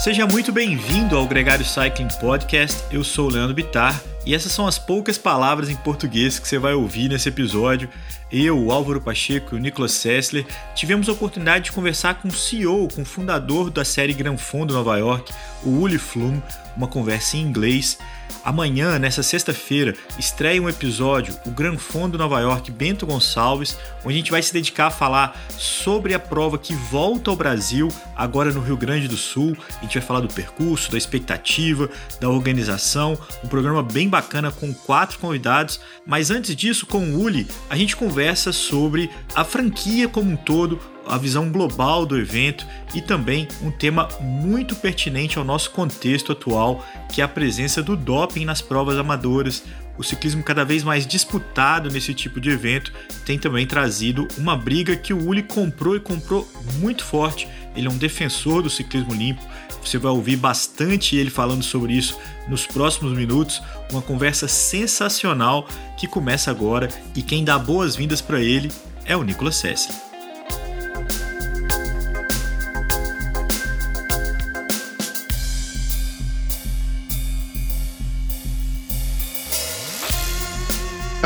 [0.00, 2.82] Seja muito bem-vindo ao Gregário Cycling Podcast.
[2.90, 6.58] Eu sou o Leandro Bitar e essas são as poucas palavras em português que você
[6.58, 7.88] vai ouvir nesse episódio.
[8.30, 12.32] Eu, o Álvaro Pacheco e o Nicolas Sessler tivemos a oportunidade de conversar com o
[12.32, 15.32] CEO, com o fundador da série Gran Fondo Nova York,
[15.64, 16.40] o Uli Flum,
[16.76, 17.98] uma conversa em inglês
[18.42, 24.16] Amanhã, nessa sexta-feira, estreia um episódio, o Gran Fondo Nova York Bento Gonçalves, onde a
[24.16, 28.60] gente vai se dedicar a falar sobre a prova que volta ao Brasil, agora no
[28.60, 29.54] Rio Grande do Sul.
[29.78, 34.74] A gente vai falar do percurso, da expectativa, da organização, um programa bem bacana com
[34.74, 35.80] quatro convidados.
[36.04, 40.78] Mas antes disso, com o Uli, a gente conversa sobre a franquia como um todo,
[41.06, 46.84] a visão global do evento e também um tema muito pertinente ao nosso contexto atual,
[47.12, 49.62] que é a presença do doping nas provas amadoras.
[49.98, 52.92] O ciclismo cada vez mais disputado nesse tipo de evento
[53.26, 57.46] tem também trazido uma briga que o Uli comprou e comprou muito forte.
[57.76, 59.42] Ele é um defensor do ciclismo limpo.
[59.84, 63.62] Você vai ouvir bastante ele falando sobre isso nos próximos minutos.
[63.90, 68.70] Uma conversa sensacional que começa agora e quem dá boas-vindas para ele
[69.04, 70.10] é o Nicolas Sessler.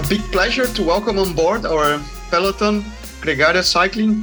[0.09, 1.99] big pleasure to welcome on board our
[2.31, 2.85] peloton
[3.21, 4.23] Gregaria Cycling,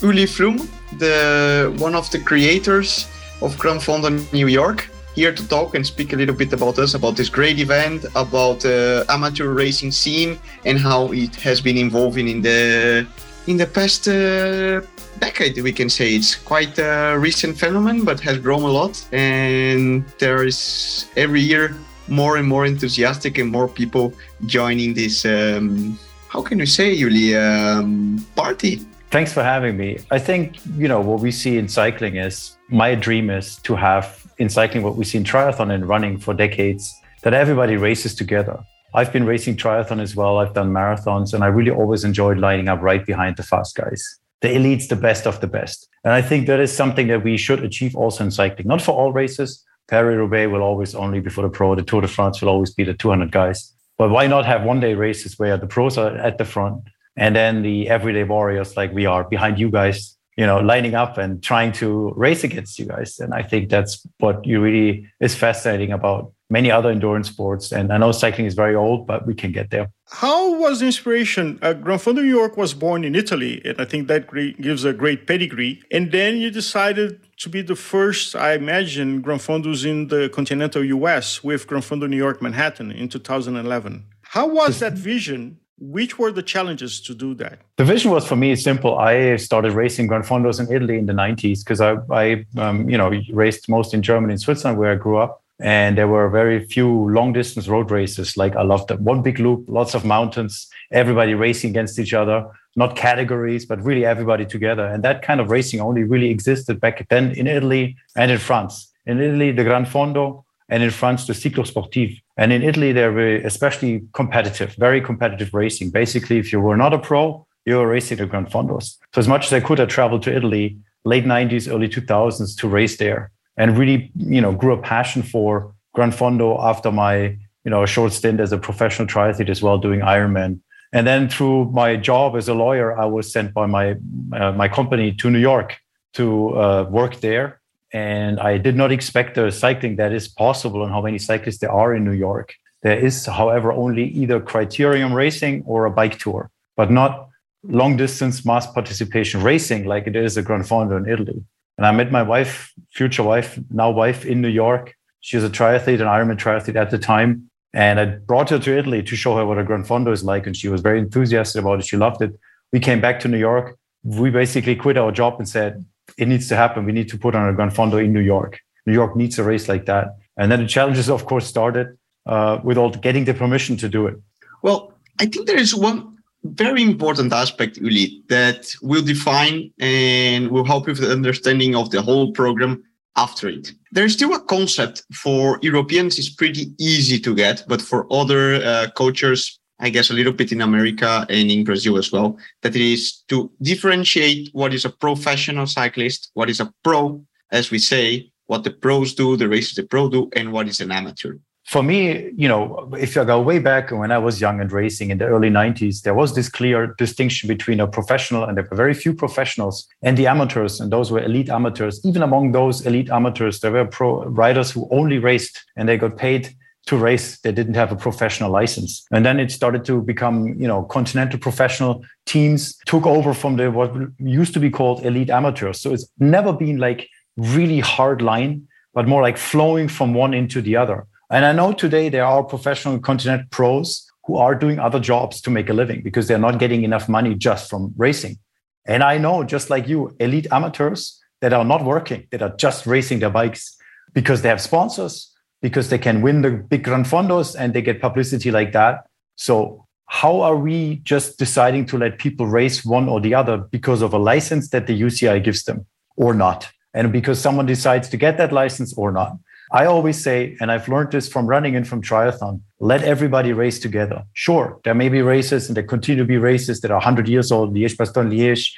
[0.00, 3.06] Uli Flum, the one of the creators
[3.40, 6.94] of Gran Fondo New York, here to talk and speak a little bit about us,
[6.94, 11.76] about this great event, about the uh, amateur racing scene, and how it has been
[11.76, 13.06] evolving in the
[13.46, 14.80] in the past uh,
[15.18, 15.60] decade.
[15.62, 20.44] We can say it's quite a recent phenomenon, but has grown a lot, and there
[20.44, 21.74] is every year
[22.08, 24.12] more and more enthusiastic and more people
[24.46, 25.24] joining this.
[25.24, 28.86] Um, how can you say, Uli, um, party?
[29.10, 29.98] Thanks for having me.
[30.10, 34.30] I think you know what we see in cycling is my dream is to have
[34.36, 38.62] in cycling what we see in triathlon and running for decades that everybody races together.
[38.94, 40.38] I've been racing triathlon as well.
[40.38, 44.02] I've done marathons, and I really always enjoyed lining up right behind the fast guys,
[44.42, 45.88] the elites, the best of the best.
[46.04, 48.92] And I think that is something that we should achieve also in cycling, not for
[48.92, 51.74] all races, Paris-Roubaix will always only be for the pro.
[51.74, 53.72] The Tour de France will always be the 200 guys.
[53.96, 56.82] But why not have one day races where the pros are at the front
[57.18, 61.18] and then the everyday warriors like we are behind you guys, you know, lining up
[61.18, 63.18] and trying to race against you guys.
[63.18, 67.72] And I think that's what you really is fascinating about many other endurance sports.
[67.72, 69.90] And I know cycling is very old, but we can get there.
[70.10, 71.58] How was the inspiration?
[71.60, 75.26] Uh, Gran New York was born in Italy, and I think that gives a great
[75.26, 75.82] pedigree.
[75.90, 80.84] And then you decided to be the first, I imagine, Gran Fondos in the continental
[80.84, 84.04] US with Gran Fondo New York Manhattan in 2011.
[84.22, 85.58] How was that vision?
[85.80, 87.60] Which were the challenges to do that?
[87.76, 88.98] The vision was for me simple.
[88.98, 92.98] I started racing Gran Fondos in Italy in the 90s because I, I um, you
[92.98, 96.64] know, raced most in Germany and Switzerland where I grew up and there were very
[96.64, 100.68] few long distance road races like i loved that one big loop lots of mountains
[100.92, 102.46] everybody racing against each other
[102.76, 107.06] not categories but really everybody together and that kind of racing only really existed back
[107.08, 111.32] then in italy and in france in italy the gran fondo and in france the
[111.32, 116.60] ciclo sportif and in italy they were especially competitive very competitive racing basically if you
[116.60, 119.60] were not a pro you were racing the Grand fondos so as much as i
[119.60, 124.40] could i traveled to italy late 90s early 2000s to race there and really, you
[124.40, 128.58] know, grew a passion for Grand Fondo after my, you know, short stint as a
[128.58, 130.60] professional triathlete as well, doing Ironman.
[130.92, 133.96] And then through my job as a lawyer, I was sent by my
[134.32, 135.76] uh, my company to New York
[136.14, 137.57] to uh, work there.
[137.92, 141.72] And I did not expect the cycling that is possible and how many cyclists there
[141.72, 142.54] are in New York.
[142.82, 147.28] There is, however, only either criterium racing or a bike tour, but not
[147.64, 151.42] long distance mass participation racing like it is a Gran Fondo in Italy.
[151.76, 154.94] And I met my wife, future wife, now wife in New York.
[155.20, 157.50] She was a triathlete, an Ironman triathlete at the time.
[157.72, 160.46] And I brought her to Italy to show her what a Gran Fondo is like.
[160.46, 161.84] And she was very enthusiastic about it.
[161.84, 162.38] She loved it.
[162.72, 163.76] We came back to New York.
[164.02, 165.84] We basically quit our job and said,
[166.16, 166.84] it needs to happen.
[166.84, 168.60] We need to put on a Gran Fondo in New York.
[168.86, 170.16] New York needs a race like that.
[170.36, 174.06] And then the challenges, of course, started uh, with all getting the permission to do
[174.06, 174.16] it.
[174.62, 180.64] Well, I think there is one very important aspect, Uli, that will define and will
[180.64, 182.84] help with the understanding of the whole program
[183.16, 183.72] after it.
[183.90, 188.86] There's still a concept for Europeans is pretty easy to get, but for other uh,
[188.96, 192.82] cultures, I guess a little bit in America and in Brazil as well, that it
[192.82, 197.22] is to differentiate what is a professional cyclist, what is a pro,
[197.52, 200.80] as we say, what the pros do, the races the pro do, and what is
[200.80, 201.36] an amateur.
[201.68, 205.10] for me, you know, if I go way back when I was young and racing
[205.10, 208.76] in the early 90s, there was this clear distinction between a professional and there were
[208.76, 212.00] very few professionals and the amateurs, and those were elite amateurs.
[212.06, 216.16] Even among those elite amateurs, there were pro riders who only raced and they got
[216.16, 216.54] paid
[216.86, 217.38] to race.
[217.40, 219.06] They didn't have a professional license.
[219.10, 223.70] And then it started to become, you know, continental professional teams took over from the
[223.70, 225.80] what used to be called elite amateurs.
[225.80, 230.62] So it's never been like really hard line, but more like flowing from one into
[230.62, 231.06] the other.
[231.30, 235.50] And I know today there are professional continental pros who are doing other jobs to
[235.50, 238.38] make a living because they're not getting enough money just from racing.
[238.86, 242.86] And I know, just like you, elite amateurs that are not working, that are just
[242.86, 243.76] racing their bikes
[244.14, 248.00] because they have sponsors, because they can win the big Gran Fondos and they get
[248.00, 249.06] publicity like that.
[249.36, 254.02] So how are we just deciding to let people race one or the other because
[254.02, 256.68] of a license that the UCI gives them or not?
[256.94, 259.36] And because someone decides to get that license or not.
[259.70, 263.78] I always say, and I've learned this from running and from triathlon, let everybody race
[263.78, 264.24] together.
[264.32, 267.52] Sure, there may be races and there continue to be races that are 100 years
[267.52, 268.70] old, Liège-Bastogne-Liège,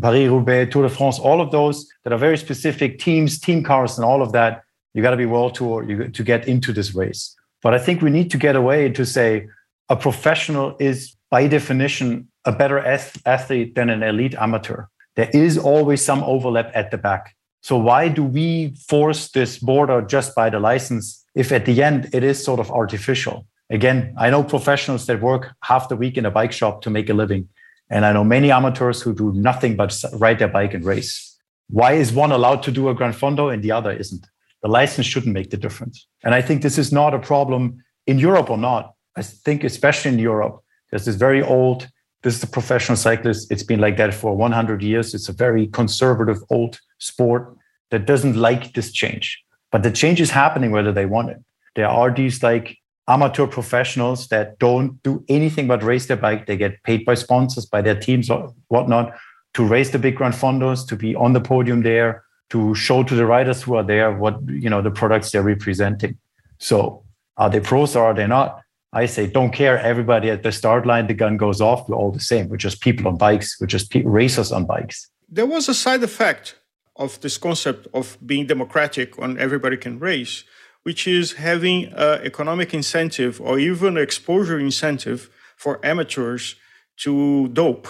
[0.00, 4.04] Paris-Roubaix, Tour de France, all of those that are very specific teams, team cars and
[4.04, 4.62] all of that
[4.94, 7.36] you got to be world tour you, to get into this race.
[7.62, 9.48] But I think we need to get away to say
[9.88, 14.84] a professional is by definition a better athlete than an elite amateur.
[15.16, 17.36] There is always some overlap at the back.
[17.62, 22.10] So why do we force this border just by the license if at the end
[22.12, 23.46] it is sort of artificial?
[23.70, 27.08] Again, I know professionals that work half the week in a bike shop to make
[27.08, 27.48] a living.
[27.88, 31.38] And I know many amateurs who do nothing but ride their bike and race.
[31.68, 34.26] Why is one allowed to do a Gran Fondo and the other isn't?
[34.62, 36.06] The license shouldn't make the difference.
[36.24, 38.94] And I think this is not a problem in Europe or not.
[39.16, 41.88] I think, especially in Europe, there's this very old,
[42.22, 43.50] this is a professional cyclist.
[43.50, 45.14] It's been like that for 100 years.
[45.14, 47.56] It's a very conservative old sport
[47.90, 49.42] that doesn't like this change.
[49.70, 51.38] But the change is happening whether they want it.
[51.74, 56.46] There are these like amateur professionals that don't do anything but race their bike.
[56.46, 59.14] They get paid by sponsors, by their teams or whatnot
[59.54, 63.14] to race the big Gran Fondos, to be on the podium there, to show to
[63.14, 64.34] the riders who are there what
[64.64, 66.18] you know the products they're representing.
[66.58, 67.02] So
[67.38, 68.60] are they pros or are they not?
[68.92, 69.78] I say don't care.
[69.78, 71.88] Everybody at the start line, the gun goes off.
[71.88, 72.50] We're all the same.
[72.50, 73.58] We're just people on bikes.
[73.58, 75.08] We're just pe- racers on bikes.
[75.30, 76.56] There was a side effect
[76.96, 80.44] of this concept of being democratic on everybody can race,
[80.82, 86.56] which is having an economic incentive or even exposure incentive for amateurs
[86.98, 87.88] to dope.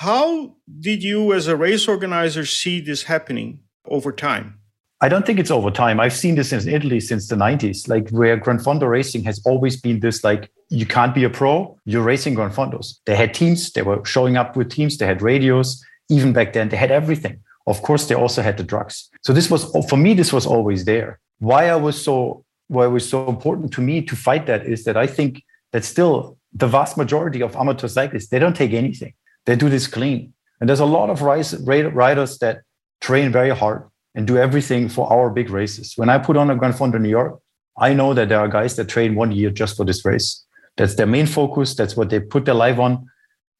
[0.00, 3.60] How did you, as a race organizer, see this happening?
[3.86, 4.58] Over time?
[5.00, 6.00] I don't think it's over time.
[6.00, 9.78] I've seen this in Italy since the 90s, like where Gran Fondo racing has always
[9.78, 13.00] been this like, you can't be a pro, you're racing Gran Fondos.
[13.04, 15.84] They had teams, they were showing up with teams, they had radios.
[16.08, 17.40] Even back then, they had everything.
[17.66, 19.10] Of course, they also had the drugs.
[19.22, 21.18] So this was, for me, this was always there.
[21.38, 24.84] Why I was so, why it was so important to me to fight that is
[24.84, 25.42] that I think
[25.72, 29.12] that still the vast majority of amateur cyclists, they don't take anything.
[29.44, 30.32] They do this clean.
[30.60, 32.62] And there's a lot of riders that
[33.04, 33.82] train very hard
[34.14, 35.92] and do everything for our big races.
[35.96, 37.38] When I put on a Gran Fondo New York,
[37.76, 40.42] I know that there are guys that train one year just for this race.
[40.78, 41.74] That's their main focus.
[41.74, 42.92] That's what they put their life on.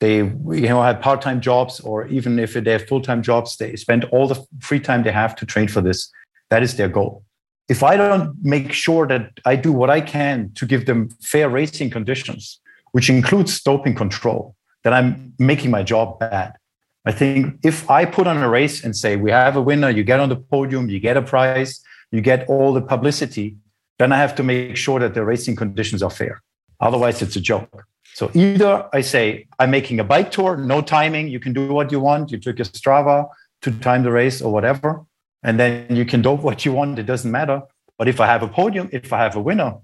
[0.00, 4.05] They you know have part-time jobs, or even if they have full-time jobs, they spend
[4.12, 6.11] all the free time they have to train for this.
[6.50, 7.23] That is their goal.
[7.69, 11.49] If I don't make sure that I do what I can to give them fair
[11.49, 12.61] racing conditions,
[12.92, 16.54] which includes doping control, then I'm making my job bad.
[17.04, 20.04] I think if I put on a race and say, we have a winner, you
[20.04, 21.80] get on the podium, you get a prize,
[22.11, 23.56] you get all the publicity,
[23.99, 26.42] then I have to make sure that the racing conditions are fair.
[26.80, 27.84] Otherwise, it's a joke.
[28.14, 31.92] So either I say, I'm making a bike tour, no timing, you can do what
[31.92, 32.30] you want.
[32.30, 33.28] You took your Strava
[33.62, 35.04] to time the race or whatever,
[35.42, 36.99] and then you can dope what you want.
[36.99, 37.62] It doesn't matter.
[37.99, 39.75] But if I have a podium, if I have a winner,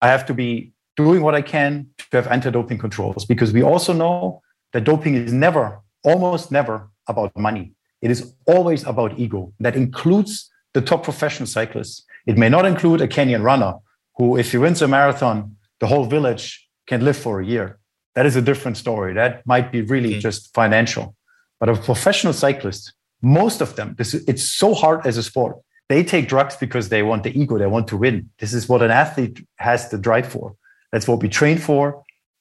[0.00, 3.62] I have to be doing what I can to have anti doping controls because we
[3.62, 4.42] also know
[4.72, 6.76] that doping is never almost never
[7.12, 7.72] about money.
[8.04, 9.52] It is always about ego.
[9.60, 10.32] That includes
[10.74, 11.96] the top professional cyclists.
[12.26, 13.74] It may not include a Kenyan runner
[14.16, 16.44] who, if he wins a marathon, the whole village
[16.86, 17.78] can live for a year.
[18.14, 19.12] That is a different story.
[19.14, 20.20] That might be really okay.
[20.28, 21.14] just financial.
[21.60, 25.56] But a professional cyclist, most of them, this, it's so hard as a sport.
[25.88, 28.30] They take drugs because they want the ego, they want to win.
[28.38, 30.54] This is what an athlete has the drive for.
[30.92, 31.82] That's what we train for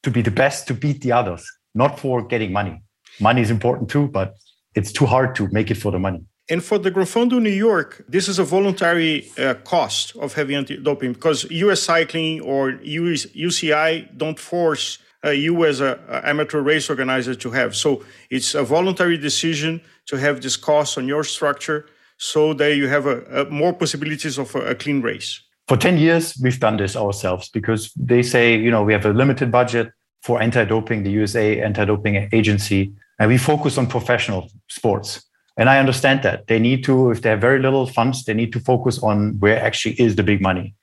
[0.03, 1.43] to be the best, to beat the others,
[1.73, 2.81] not for getting money
[3.19, 4.35] money is important too, but
[4.75, 6.21] it's too hard to make it for the money.
[6.49, 10.55] And for the Gran Fondo New York, this is a voluntary uh, cost of heavy
[10.55, 11.81] anti-doping because U.S.
[11.81, 17.75] Cycling or US, UCI don't force uh, you as an amateur race organizer to have.
[17.75, 22.87] So it's a voluntary decision to have this cost on your structure so that you
[22.87, 25.41] have a, a more possibilities of a, a clean race.
[25.67, 29.11] For 10 years, we've done this ourselves because they say, you know, we have a
[29.11, 29.91] limited budget
[30.23, 35.23] for anti-doping, the USA anti-doping agency, and we focus on professional sports.
[35.57, 38.53] And I understand that they need to, if they have very little funds, they need
[38.53, 40.75] to focus on where actually is the big money.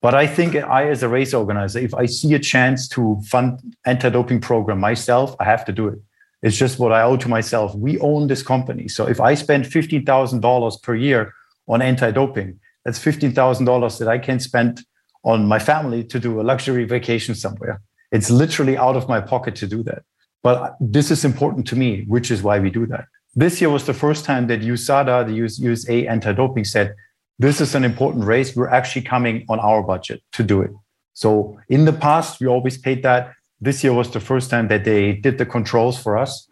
[0.00, 3.60] But I think I, as a race organizer, if I see a chance to fund
[3.84, 5.98] anti-doping program myself, I have to do it.
[6.42, 7.74] It's just what I owe to myself.
[7.76, 8.88] We own this company.
[8.88, 11.32] So if I spend $15,000 per year
[11.68, 14.84] on anti-doping, that's $15,000 that I can spend
[15.24, 17.80] on my family to do a luxury vacation somewhere.
[18.10, 20.02] It's literally out of my pocket to do that.
[20.42, 23.04] But this is important to me, which is why we do that.
[23.34, 26.94] This year was the first time that USADA, the USA anti-doping said,
[27.38, 28.54] this is an important race.
[28.54, 30.70] We're actually coming on our budget to do it.
[31.14, 33.32] So in the past, we always paid that.
[33.60, 36.46] This year was the first time that they did the controls for us.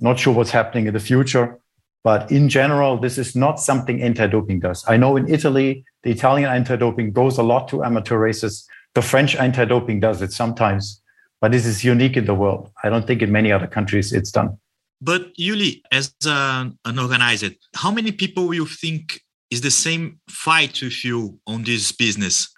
[0.00, 1.58] Not sure what's happening in the future,
[2.04, 4.84] but in general, this is not something anti-doping does.
[4.88, 8.66] I know in Italy, the Italian anti-doping goes a lot to amateur races.
[8.94, 11.01] The French anti-doping does it sometimes,
[11.42, 12.70] but this is unique in the world.
[12.84, 14.56] I don't think in many other countries it's done.
[15.00, 19.20] But Uli, as a, an organizer, how many people you think
[19.50, 22.48] is the same fight with you on this business?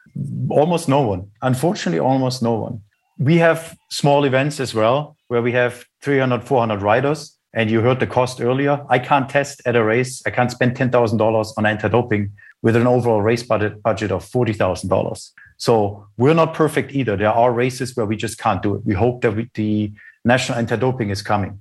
[0.51, 1.31] Almost no one.
[1.41, 2.83] Unfortunately, almost no one.
[3.19, 7.39] We have small events as well where we have 300, 400 riders.
[7.55, 8.85] And you heard the cost earlier.
[8.91, 10.23] I can't test at a race.
[10.27, 15.31] I can't spend $10,000 on anti doping with an overall race budget, budget of $40,000.
[15.57, 17.17] So we're not perfect either.
[17.17, 18.85] There are races where we just can't do it.
[18.85, 19.93] We hope that we, the
[20.25, 21.61] national anti doping is coming.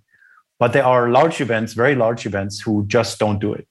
[0.60, 3.68] But there are large events, very large events, who just don't do it.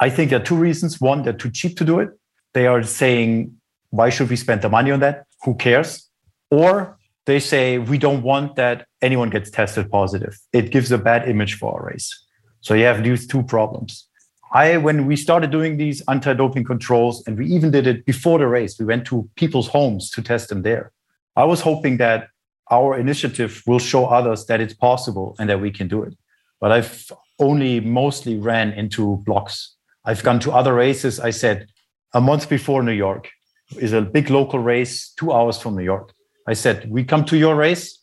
[0.00, 1.00] I think there are two reasons.
[1.00, 2.10] One, they're too cheap to do it.
[2.54, 3.56] They are saying,
[3.90, 5.26] why should we spend the money on that?
[5.44, 6.08] Who cares?
[6.50, 10.38] Or they say, we don't want that anyone gets tested positive.
[10.52, 12.26] It gives a bad image for our race.
[12.60, 14.08] So you have these two problems.
[14.52, 18.46] I, when we started doing these anti-doping controls, and we even did it before the
[18.46, 20.92] race, we went to people's homes to test them there.
[21.34, 22.28] I was hoping that
[22.70, 26.14] our initiative will show others that it's possible and that we can do it.
[26.60, 29.76] But I've only mostly ran into blocks
[30.06, 31.18] I've gone to other races.
[31.18, 31.66] I said
[32.14, 33.28] a month before New York
[33.76, 36.12] is a big local race, two hours from New York.
[36.46, 37.98] I said, we come to your race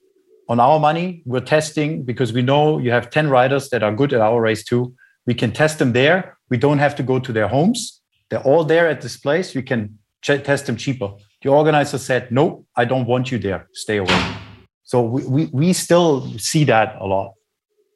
[0.50, 1.24] on our money.
[1.26, 4.66] We're testing because we know you have 10 riders that are good at our race
[4.66, 4.94] too.
[5.26, 6.38] We can test them there.
[6.50, 8.02] We don't have to go to their homes.
[8.30, 9.56] They're all there at this place.
[9.56, 11.12] We can ch- test them cheaper.
[11.42, 13.68] The organizer said, no, I don't want you there.
[13.74, 14.36] Stay away.
[14.84, 17.34] So we, we, we still see that a lot.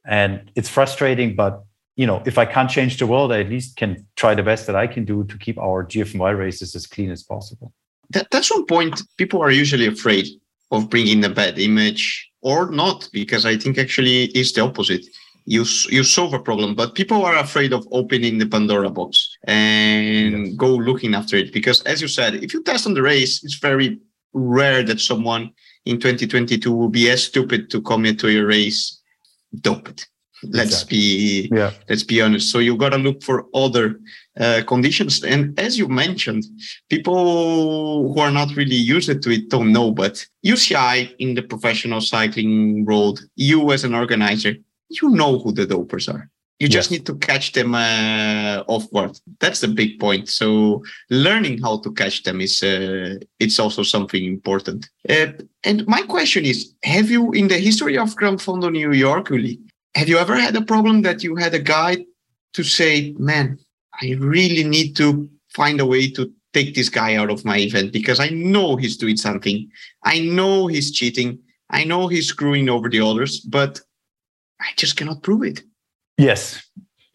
[0.05, 1.63] And it's frustrating, but
[1.97, 4.67] you know, if I can't change the world, I at least can try the best
[4.67, 7.73] that I can do to keep our GFNY races as clean as possible.
[8.11, 9.01] That, that's one point.
[9.17, 10.27] People are usually afraid
[10.71, 15.05] of bringing a bad image or not, because I think actually it's the opposite.
[15.49, 20.47] You you solve a problem, but people are afraid of opening the Pandora box and
[20.47, 20.55] yes.
[20.55, 21.53] go looking after it.
[21.53, 23.97] Because as you said, if you test on the race, it's very
[24.33, 25.51] rare that someone
[25.85, 29.01] in 2022 will be as stupid to come into your race
[29.61, 30.09] doped
[30.43, 30.97] let's exactly.
[30.97, 31.71] be yeah.
[31.89, 33.99] let's be honest so you got to look for other
[34.39, 36.43] uh, conditions and as you mentioned
[36.89, 42.01] people who are not really used to it don't know but uci in the professional
[42.01, 44.55] cycling world you as an organizer
[44.89, 46.29] you know who the dopers are
[46.59, 46.99] you just yes.
[46.99, 51.91] need to catch them uh, off guard that's the big point so learning how to
[51.93, 55.27] catch them is uh, it's also something important uh,
[55.63, 59.59] and my question is have you in the history of Gran Fondo new york Uli,
[59.95, 61.97] have you ever had a problem that you had a guy
[62.57, 63.59] to say, man,
[64.01, 67.93] I really need to find a way to take this guy out of my event
[67.93, 69.69] because I know he's doing something.
[70.03, 71.39] I know he's cheating.
[71.69, 73.81] I know he's screwing over the others, but
[74.59, 75.63] I just cannot prove it.
[76.17, 76.63] Yes.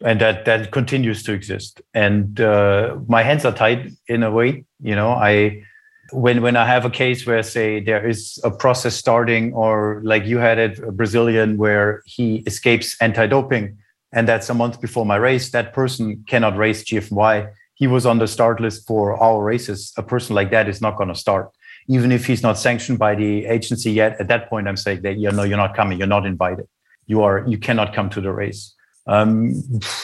[0.03, 1.81] And that that continues to exist.
[1.93, 4.65] And uh, my hands are tied in a way.
[4.81, 5.63] You know, I
[6.11, 10.25] when when I have a case where say there is a process starting, or like
[10.25, 13.77] you had it, a Brazilian where he escapes anti-doping,
[14.11, 17.49] and that's a month before my race, that person cannot race GFNY.
[17.75, 19.93] He was on the start list for our races.
[19.97, 21.49] A person like that is not going to start,
[21.87, 24.19] even if he's not sanctioned by the agency yet.
[24.19, 26.67] At that point, I'm saying that you know you're not coming, you're not invited,
[27.07, 28.73] you are you cannot come to the race.
[29.07, 29.53] Um,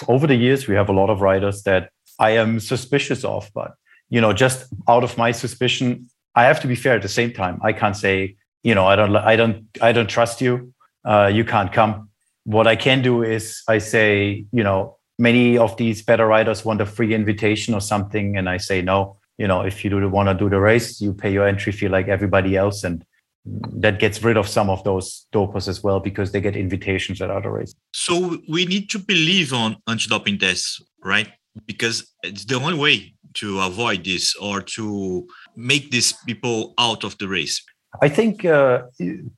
[0.07, 1.89] over the years, we have a lot of riders that
[2.19, 3.73] I am suspicious of, but
[4.09, 7.31] you know, just out of my suspicion, I have to be fair at the same
[7.31, 7.59] time.
[7.63, 10.73] I can't say, you know, I don't, I don't, I don't trust you.
[11.05, 12.09] Uh, you can't come.
[12.43, 16.81] What I can do is I say, you know, many of these better riders want
[16.81, 19.17] a free invitation or something, and I say no.
[19.37, 21.87] You know, if you do want to do the race, you pay your entry fee
[21.87, 23.05] like everybody else, and
[23.45, 27.29] that gets rid of some of those dopers as well because they get invitations at
[27.29, 27.75] other races.
[27.93, 31.29] So we need to believe on anti-doping tests, right?
[31.65, 37.17] Because it's the only way to avoid this or to make these people out of
[37.17, 37.63] the race?
[38.01, 38.83] I think uh,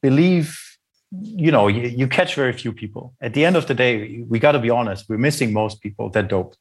[0.02, 0.58] believe
[1.12, 3.14] you know you, you, catch very few people.
[3.22, 5.10] At the end of the day, we got to be honest.
[5.10, 6.56] We're missing most people that dope.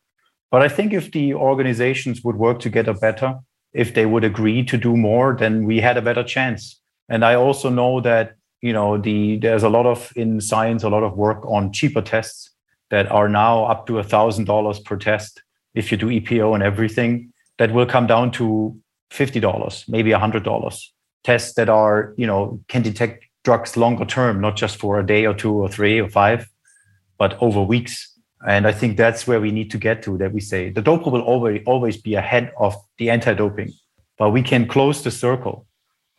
[0.51, 3.39] But I think if the organizations would work together better,
[3.73, 6.80] if they would agree to do more, then we had a better chance.
[7.11, 10.89] And I also know that you know the there's a lot of in science a
[10.89, 12.51] lot of work on cheaper tests
[12.91, 15.43] that are now up to a thousand dollars per test
[15.75, 17.33] if you do EPO and everything.
[17.59, 18.75] That will come down to
[19.11, 20.95] fifty dollars, maybe a hundred dollars.
[21.25, 25.27] Tests that are you know can detect drugs longer term, not just for a day
[25.27, 26.49] or two or three or five,
[27.19, 28.07] but over weeks.
[28.47, 30.17] And I think that's where we need to get to.
[30.17, 33.73] That we say the doper will always always be ahead of the anti-doping,
[34.17, 35.67] but we can close the circle.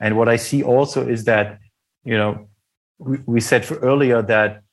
[0.01, 1.59] And what I see also is that
[2.03, 2.47] you know,
[2.97, 4.63] we, we said earlier that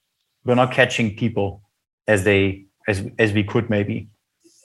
[0.44, 1.62] we're not catching people
[2.06, 4.08] as they as as we could maybe.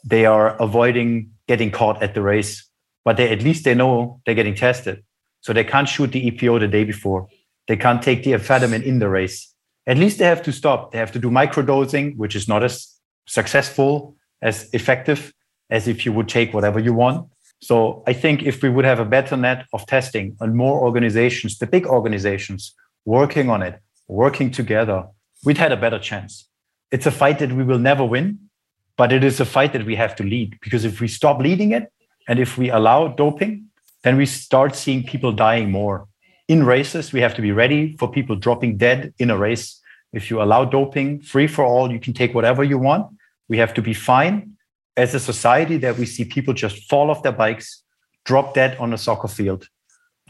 [0.05, 2.67] They are avoiding getting caught at the race,
[3.05, 5.03] but they at least they know they're getting tested.
[5.41, 7.27] So they can't shoot the EPO the day before.
[7.67, 9.53] They can't take the amphetamine in the race.
[9.86, 10.91] At least they have to stop.
[10.91, 12.88] They have to do microdosing, which is not as
[13.27, 15.34] successful, as effective
[15.70, 17.27] as if you would take whatever you want.
[17.63, 21.58] So I think if we would have a better net of testing and more organizations,
[21.58, 23.79] the big organizations working on it,
[24.10, 25.05] working together,
[25.46, 26.50] we'd had a better chance.
[26.91, 28.50] It's a fight that we will never win,
[28.98, 31.72] but it is a fight that we have to lead because if we stop leading
[31.72, 31.89] it
[32.27, 33.70] and if we allow doping,
[34.03, 36.10] then we start seeing people dying more.
[36.50, 39.79] In races, we have to be ready for people dropping dead in a race.
[40.12, 43.08] If you allow doping free for all, you can take whatever you want.
[43.48, 44.52] We have to be fine
[44.95, 47.83] as a society that we see people just fall off their bikes,
[48.25, 49.67] drop dead on a soccer field,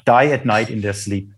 [0.06, 1.30] die at night in their sleep.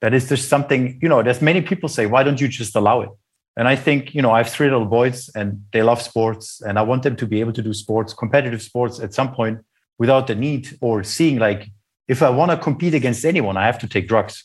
[0.00, 3.00] That is just something, you know, there's many people say, why don't you just allow
[3.00, 3.10] it?
[3.56, 6.78] And I think, you know, I have three little boys and they love sports and
[6.78, 9.60] I want them to be able to do sports, competitive sports at some point
[9.98, 11.70] without the need or seeing like,
[12.08, 14.44] if I want to compete against anyone, I have to take drugs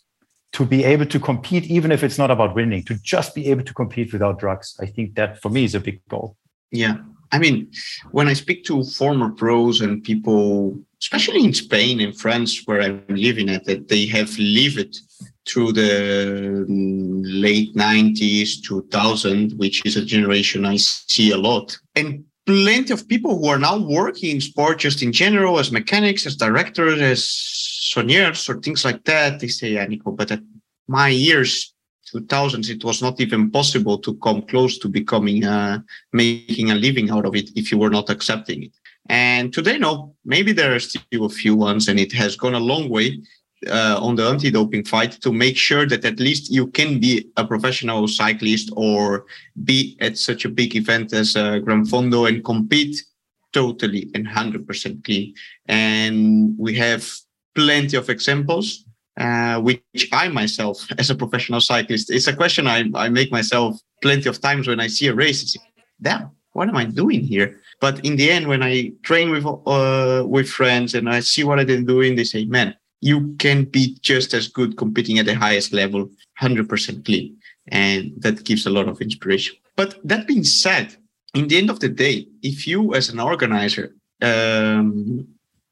[0.54, 3.64] to be able to compete, even if it's not about winning, to just be able
[3.64, 4.76] to compete without drugs.
[4.80, 6.38] I think that for me is a big goal.
[6.72, 6.98] Yeah,
[7.32, 7.72] I mean,
[8.12, 13.04] when I speak to former pros and people, especially in Spain and France, where I'm
[13.10, 15.00] living at, that they have lived
[15.48, 21.78] through the mm, late 90s, 2000, which is a generation I see a lot.
[21.96, 26.26] And plenty of people who are now working in sport just in general as mechanics,
[26.26, 29.40] as directors, as soigneurs or things like that.
[29.40, 30.42] They say, yeah, Nico, but at
[30.88, 31.74] my years,
[32.14, 35.80] 2000s it was not even possible to come close to becoming uh,
[36.14, 38.72] making a living out of it if you were not accepting it.
[39.08, 42.60] And today no maybe there are still a few ones and it has gone a
[42.60, 43.20] long way
[43.68, 47.46] uh, on the anti-doping fight to make sure that at least you can be a
[47.46, 49.26] professional cyclist or
[49.64, 53.04] be at such a big event as uh, Gran Fondo and compete
[53.52, 55.34] totally and 100% clean.
[55.68, 57.10] And we have
[57.56, 58.86] plenty of examples
[59.20, 63.80] uh, which I myself, as a professional cyclist, it's a question I, I make myself
[64.02, 65.44] plenty of times when I see a race.
[65.44, 65.58] It's,
[66.02, 67.60] damn, what am I doing here?
[67.82, 71.66] But in the end, when I train with uh, with friends and I see what
[71.68, 75.74] they're doing, they say, "Man, you can be just as good competing at the highest
[75.74, 79.56] level, hundred percent clean," and that gives a lot of inspiration.
[79.76, 80.98] But that being said,
[81.34, 85.28] in the end of the day, if you as an organizer um,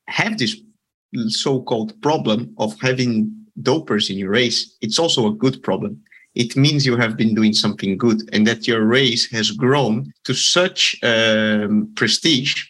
[0.08, 0.56] have this
[1.28, 6.02] so-called problem of having dopers in your race, it's also a good problem.
[6.36, 10.34] It means you have been doing something good and that your race has grown to
[10.34, 12.66] such um, prestige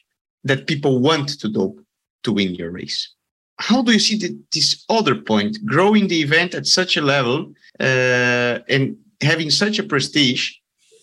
[0.46, 1.82] that people want to dope
[2.24, 3.14] to win your race.
[3.60, 7.54] How do you see the, this other point, growing the event at such a level
[7.80, 10.54] uh, and having such a prestige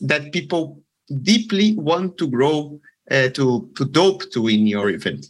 [0.00, 0.80] that people
[1.22, 5.26] deeply want to grow uh, to, to dope to win your event?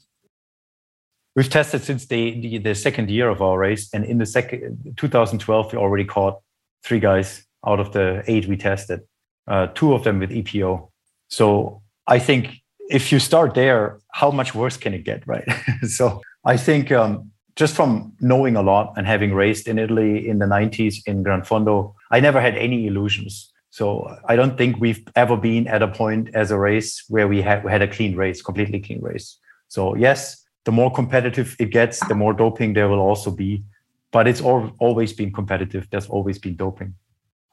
[1.35, 4.95] We've tested since the, the, the second year of our race, and in the second
[4.97, 6.41] 2012 we already caught
[6.83, 9.01] three guys out of the eight we tested,
[9.49, 10.91] uh, two of them with EPO.
[11.29, 15.49] So I think if you start there, how much worse can it get, right?
[15.89, 20.39] so I think um, just from knowing a lot and having raced in Italy in
[20.39, 23.51] the 90s in Gran Fondo, I never had any illusions.
[23.71, 27.43] So I don't think we've ever been at a point as a race where we
[27.43, 29.39] had, we had a clean race, completely clean race.
[29.69, 33.63] So yes, the more competitive it gets, the more doping there will also be.
[34.11, 35.89] But it's all, always been competitive.
[35.91, 36.95] There's always been doping.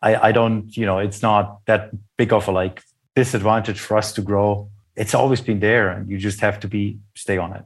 [0.02, 2.84] I, I don't, you know, it's not that big of a like
[3.15, 4.69] disadvantage for us to grow.
[4.95, 7.63] It's always been there, and you just have to be stay on it.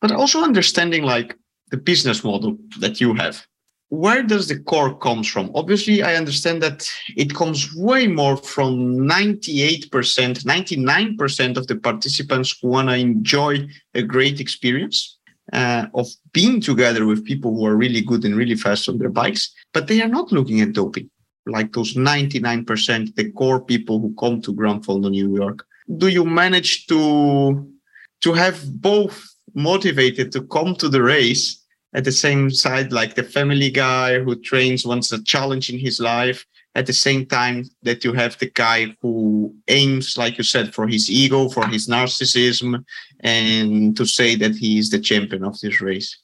[0.00, 1.36] But also understanding like
[1.70, 3.46] the business model that you have.
[3.88, 5.50] Where does the core comes from?
[5.54, 12.68] Obviously, I understand that it comes way more from 98%, 99% of the participants who
[12.68, 15.18] want to enjoy a great experience
[15.52, 19.10] uh, of being together with people who are really good and really fast on their
[19.10, 21.10] bikes, but they are not looking at doping
[21.46, 25.66] like those 99%, the core people who come to Gran Fondo New York.
[25.98, 27.70] Do you manage to
[28.22, 29.22] to have both
[29.54, 31.62] motivated to come to the race
[31.94, 36.00] at the same side, like the family guy who trains wants a challenge in his
[36.00, 40.74] life, at the same time that you have the guy who aims, like you said,
[40.74, 42.84] for his ego, for his narcissism,
[43.20, 46.18] and to say that he is the champion of this race?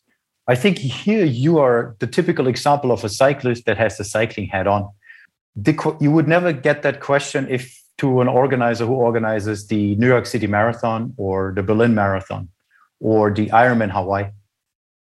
[0.48, 4.48] I think here you are the typical example of a cyclist that has the cycling
[4.48, 4.88] hat on
[5.56, 10.06] the, you would never get that question if to an organizer who organizes the New
[10.06, 12.48] York City Marathon or the Berlin Marathon
[12.98, 14.30] or the Ironman Hawaii.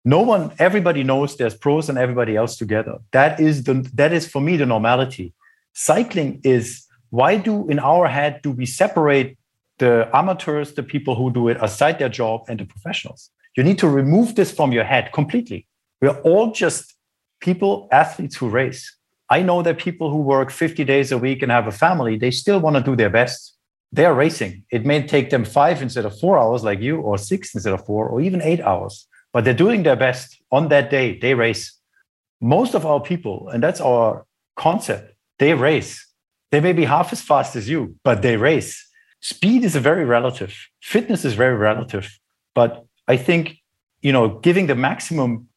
[0.05, 2.99] No one, everybody knows there's pros and everybody else together.
[3.13, 5.33] That is the that is for me the normality.
[5.73, 9.39] Cycling is why do in our head do we separate
[9.79, 13.31] the amateurs, the people who do it aside their job, and the professionals?
[13.57, 15.67] You need to remove this from your head completely.
[16.03, 16.95] We're all just
[17.41, 18.97] people, athletes who race.
[19.31, 22.31] I know that people who work 50 days a week and have a family, they
[22.31, 23.57] still want to do their best.
[23.91, 24.65] They're racing.
[24.71, 27.87] It may take them five instead of four hours, like you, or six instead of
[27.87, 31.19] four, or even eight hours, but they're doing their best on that day.
[31.19, 31.79] They race.
[32.41, 34.25] Most of our people, and that's our
[34.57, 36.07] concept, they race.
[36.53, 38.89] They may be half as fast as you, but they race.
[39.21, 42.19] Speed is a very relative, fitness is very relative.
[42.55, 43.59] But I think,
[44.03, 45.49] you know, giving the maximum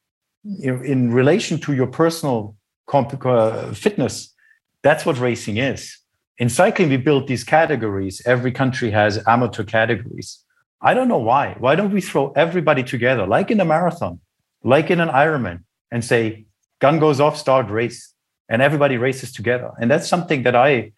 [0.43, 2.55] know, in relation to your personal
[2.87, 4.33] comp- uh, fitness.
[4.81, 5.97] That's what racing is.
[6.37, 8.21] In cycling, we build these categories.
[8.25, 10.43] Every country has amateur categories.
[10.81, 11.55] I don't know why.
[11.59, 14.19] Why don't we throw everybody together, like in a marathon,
[14.63, 16.45] like in an Ironman, and say,
[16.79, 18.13] gun goes off, start race,
[18.49, 19.71] and everybody races together.
[19.79, 20.93] And that's something that I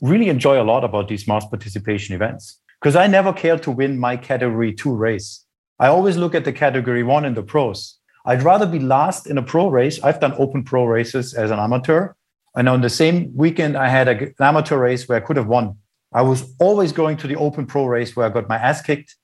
[0.00, 3.98] really enjoy a lot about these mass participation events because I never care to win
[3.98, 5.44] my category two race.
[5.78, 9.36] I always look at the category one in the pros I'd rather be last in
[9.36, 10.02] a pro race.
[10.02, 12.14] I've done open pro races as an amateur.
[12.56, 15.76] And on the same weekend, I had an amateur race where I could have won.
[16.14, 19.16] I was always going to the open pro race where I got my ass kicked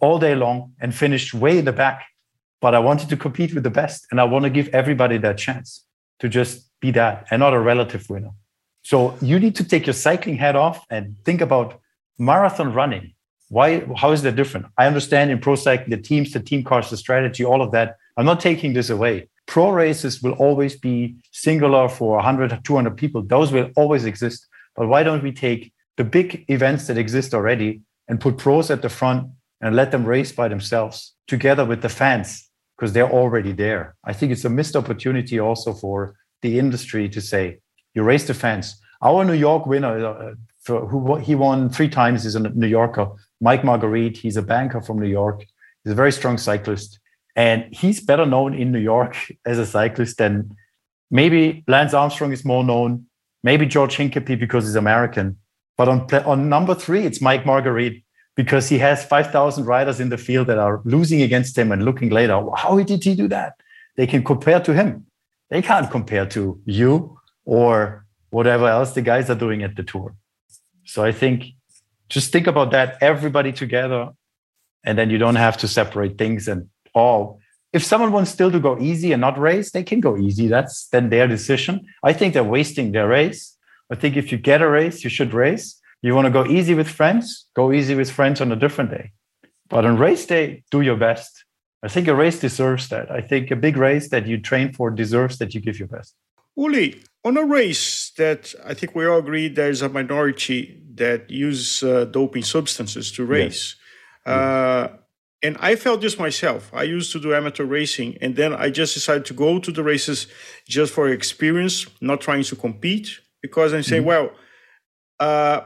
[0.00, 2.06] all day long and finished way in the back.
[2.60, 4.06] But I wanted to compete with the best.
[4.10, 5.84] And I want to give everybody that chance
[6.20, 8.30] to just be that and not a relative winner.
[8.82, 11.78] So you need to take your cycling hat off and think about
[12.18, 13.12] marathon running.
[13.48, 14.66] Why, how is that different?
[14.78, 17.96] I understand in pro cycling, the teams, the team cars, the strategy, all of that
[18.20, 19.30] I'm not taking this away.
[19.46, 23.22] Pro races will always be singular for 100, 200 people.
[23.22, 24.46] Those will always exist.
[24.76, 28.80] But why don't we take the big events that exist already and put pros at
[28.80, 29.28] the front
[29.60, 33.94] and let them race by themselves together with the fans because they're already there.
[34.02, 37.58] I think it's a missed opportunity also for the industry to say,
[37.92, 38.80] you race the fans.
[39.02, 43.06] Our New York winner, uh, for, who he won three times, is a New Yorker,
[43.42, 44.16] Mike Marguerite.
[44.16, 45.44] He's a banker from New York.
[45.84, 46.98] He's a very strong cyclist.
[47.36, 50.56] And he's better known in New York as a cyclist than
[51.10, 53.04] maybe Lance Armstrong is more known,
[53.42, 55.36] maybe George Hincapie because he's American.
[55.76, 58.04] But on, on number three, it's Mike Marguerite
[58.36, 62.10] because he has 5,000 riders in the field that are losing against him and looking
[62.10, 63.54] later, how did he do that?
[63.96, 65.06] They can compare to him.
[65.50, 70.14] They can't compare to you or whatever else the guys are doing at the tour.
[70.84, 71.44] So I think
[72.08, 74.10] just think about that, everybody together,
[74.84, 77.38] and then you don't have to separate things and oh,
[77.72, 80.48] if someone wants still to go easy and not race, they can go easy.
[80.48, 81.86] That's then their decision.
[82.02, 83.56] I think they're wasting their race.
[83.90, 85.80] I think if you get a race, you should race.
[86.02, 89.12] You want to go easy with friends, go easy with friends on a different day.
[89.68, 91.44] But on race day, do your best.
[91.82, 93.10] I think a race deserves that.
[93.10, 96.14] I think a big race that you train for deserves that you give your best.
[96.56, 101.82] Uli, on a race that I think we all agree there's a minority that use
[101.82, 103.76] uh, doping substances to race.
[104.26, 104.34] Yes.
[104.34, 104.88] Uh,
[105.42, 106.70] and I felt this myself.
[106.74, 109.82] I used to do amateur racing, and then I just decided to go to the
[109.82, 110.26] races
[110.68, 114.08] just for experience, not trying to compete, because I'm saying, mm-hmm.
[114.08, 114.30] well,
[115.18, 115.60] uh,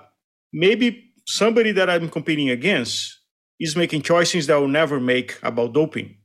[0.53, 3.19] maybe somebody that I'm competing against
[3.61, 6.17] is making choices that I will never make about doping.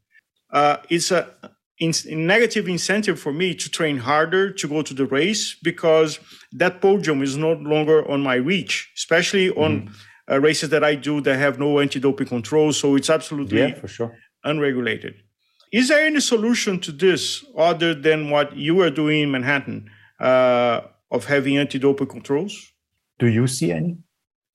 [0.52, 1.30] Uh, it's a,
[1.78, 6.20] in, a negative incentive for me to train harder to go to the race because
[6.54, 9.82] that podium is no longer on my reach, especially on.
[9.82, 9.94] Mm-hmm
[10.30, 12.72] uh, races that I do that have no anti-doping control.
[12.74, 14.18] So it's absolutely yeah, for sure.
[14.44, 15.16] unregulated.
[15.72, 20.82] Is there any solution to this other than what you are doing in Manhattan uh,
[21.12, 22.74] of having anti-doping controls?
[23.18, 23.98] Do you see any?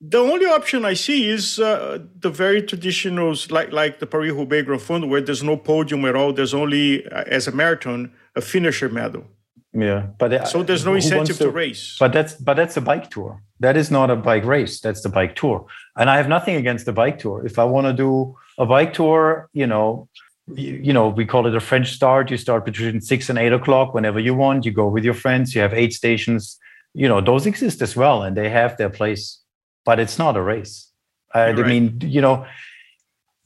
[0.00, 4.66] The only option I see is uh, the very traditional, like like the Paris Roubaix
[4.66, 6.32] Grand Fondo, where there's no podium at all.
[6.32, 9.24] There's only, uh, as a marathon, a finisher medal.
[9.72, 11.96] Yeah, but uh, so there's no incentive to, to, race.
[11.98, 13.42] But that's but that's a bike tour.
[13.60, 14.80] That is not a bike race.
[14.80, 15.66] That's the bike tour.
[15.96, 17.44] And I have nothing against the bike tour.
[17.44, 20.08] If I want to do a bike tour, you know,
[20.52, 22.30] you, know, we call it a French start.
[22.30, 24.64] You start between six and eight o'clock whenever you want.
[24.64, 25.54] You go with your friends.
[25.54, 26.58] You have eight stations.
[26.92, 29.40] You know, those exist as well, and they have their place.
[29.84, 30.90] But it's not a race.
[31.32, 31.64] I, right.
[31.64, 32.46] I mean, you know,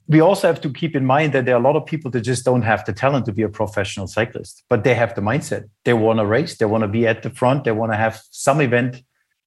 [0.08, 2.22] we also have to keep in mind that there are a lot of people that
[2.22, 5.68] just don't have the talent to be a professional cyclist, but they have the mindset.
[5.84, 8.22] They want to race, they want to be at the front, they want to have
[8.30, 9.02] some event,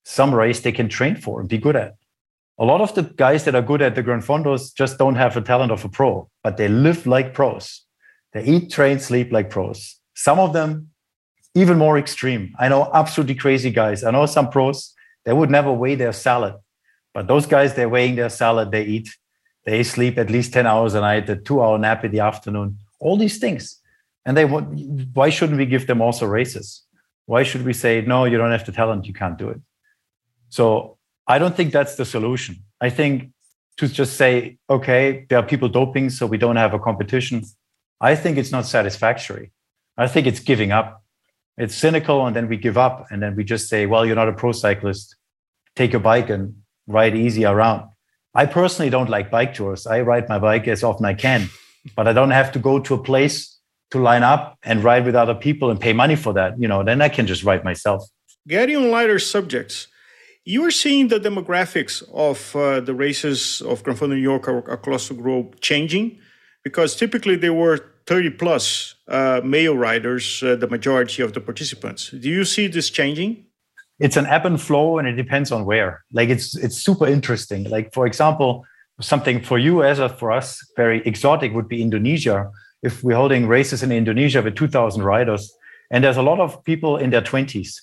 [0.06, 1.96] some race they can train for and be good at.
[2.62, 5.34] A lot of the guys that are good at the Grand Fondos just don't have
[5.34, 7.86] the talent of a pro, but they live like pros.
[8.34, 10.00] They eat, train, sleep like pros.
[10.14, 10.92] Some of them
[11.56, 12.56] even more extreme.
[12.60, 14.04] I know absolutely crazy guys.
[14.04, 14.94] I know some pros,
[15.26, 16.56] they would never weigh their salad,
[17.14, 19.10] but those guys, they're weighing their salad, they eat
[19.66, 22.78] they sleep at least 10 hours a night, a two hour nap in the afternoon,
[23.00, 23.80] all these things.
[24.26, 24.80] And they want,
[25.14, 26.84] why shouldn't we give them also races?
[27.26, 29.62] Why should we say, no, you don't have the talent, you can't do it?
[30.50, 30.98] So
[31.28, 32.58] I don't think that's the solution.
[32.80, 33.32] I think
[33.78, 37.44] to just say, okay, there are people doping, so we don't have a competition.
[38.00, 39.52] I think it's not satisfactory.
[39.98, 41.04] I think it's giving up.
[41.58, 44.30] It's cynical, and then we give up, and then we just say, well, you're not
[44.30, 45.16] a pro cyclist.
[45.76, 46.56] Take your bike and
[46.88, 47.90] ride easy around.
[48.34, 49.86] I personally don't like bike tours.
[49.86, 51.50] I ride my bike as often I can,
[51.96, 53.58] but I don't have to go to a place
[53.92, 56.60] to line up and ride with other people and pay money for that.
[56.60, 58.04] You know, then I can just ride myself.
[58.48, 59.88] Getting on lighter subjects,
[60.44, 65.08] you are seeing the demographics of uh, the races of Grand Fondo New York across
[65.08, 66.18] the globe changing
[66.64, 72.10] because typically they were 30 plus uh, male riders, uh, the majority of the participants.
[72.10, 73.46] Do you see this changing?
[74.02, 77.64] it's an ebb and flow and it depends on where like it's it's super interesting
[77.70, 78.66] like for example
[79.00, 82.50] something for you as a, for us very exotic would be indonesia
[82.82, 85.54] if we're holding races in indonesia with 2000 riders
[85.92, 87.82] and there's a lot of people in their 20s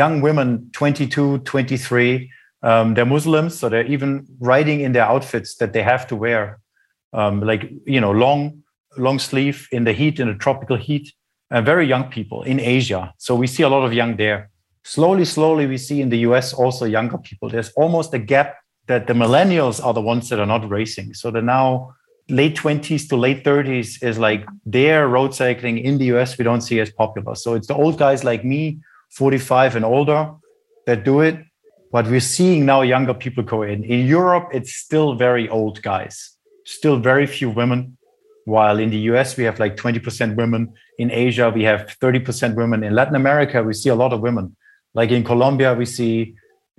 [0.00, 2.30] young women 22 23
[2.62, 6.60] um, they're muslims so they're even riding in their outfits that they have to wear
[7.12, 8.62] um, like you know long
[8.96, 11.12] long sleeve in the heat in the tropical heat
[11.50, 14.50] and very young people in asia so we see a lot of young there
[14.84, 17.48] slowly, slowly, we see in the US also younger people.
[17.48, 21.14] There's almost a gap that the millennials are the ones that are not racing.
[21.14, 21.94] So the now
[22.28, 26.60] late 20s to late 30s is like their road cycling in the US, we don't
[26.60, 27.34] see as popular.
[27.34, 28.78] So it's the old guys like me,
[29.10, 30.32] 45 and older,
[30.86, 31.38] that do it.
[31.92, 33.84] But we're seeing now younger people go in.
[33.84, 37.96] In Europe, it's still very old guys, still very few women.
[38.46, 40.74] While in the US, we have like 20% women.
[40.98, 42.82] In Asia, we have 30% women.
[42.84, 44.56] In Latin America, we see a lot of women.
[44.92, 46.34] Like in Colombia, we see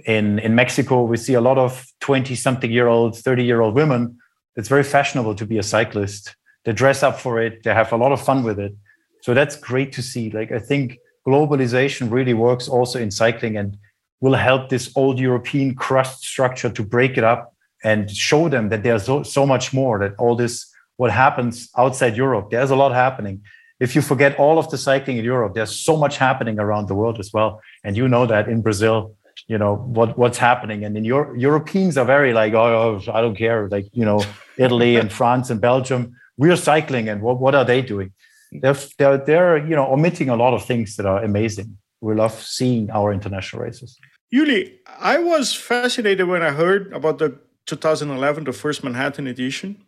[0.06, 3.76] in, in Mexico, we see a lot of 20 something year old, 30 year old
[3.76, 4.18] women.
[4.56, 6.36] It's very fashionable to be a cyclist.
[6.66, 8.76] They dress up for it, they have a lot of fun with it.
[9.22, 10.30] So that's great to see.
[10.30, 13.78] Like, I think globalization really works also in cycling and
[14.22, 18.84] will help this old European crust structure to break it up and show them that
[18.84, 22.92] there's so, so much more, that all this, what happens outside Europe, there's a lot
[22.94, 23.42] happening
[23.80, 26.96] if you forget all of the cycling in Europe, there's so much happening around the
[26.96, 27.62] world as well.
[27.84, 29.16] And you know that in Brazil,
[29.48, 30.86] you know what what's happening.
[30.86, 33.68] And in your Europeans are very like, oh, oh, I don't care.
[33.68, 34.24] Like you know,
[34.58, 38.14] Italy and France and Belgium, we're cycling, and what what are they doing?
[38.52, 41.78] They're they're they're you know omitting a lot of things that are amazing.
[42.02, 43.98] We love seeing our international races.
[44.30, 49.84] Uli, I was fascinated when I heard about the 2011, the first Manhattan edition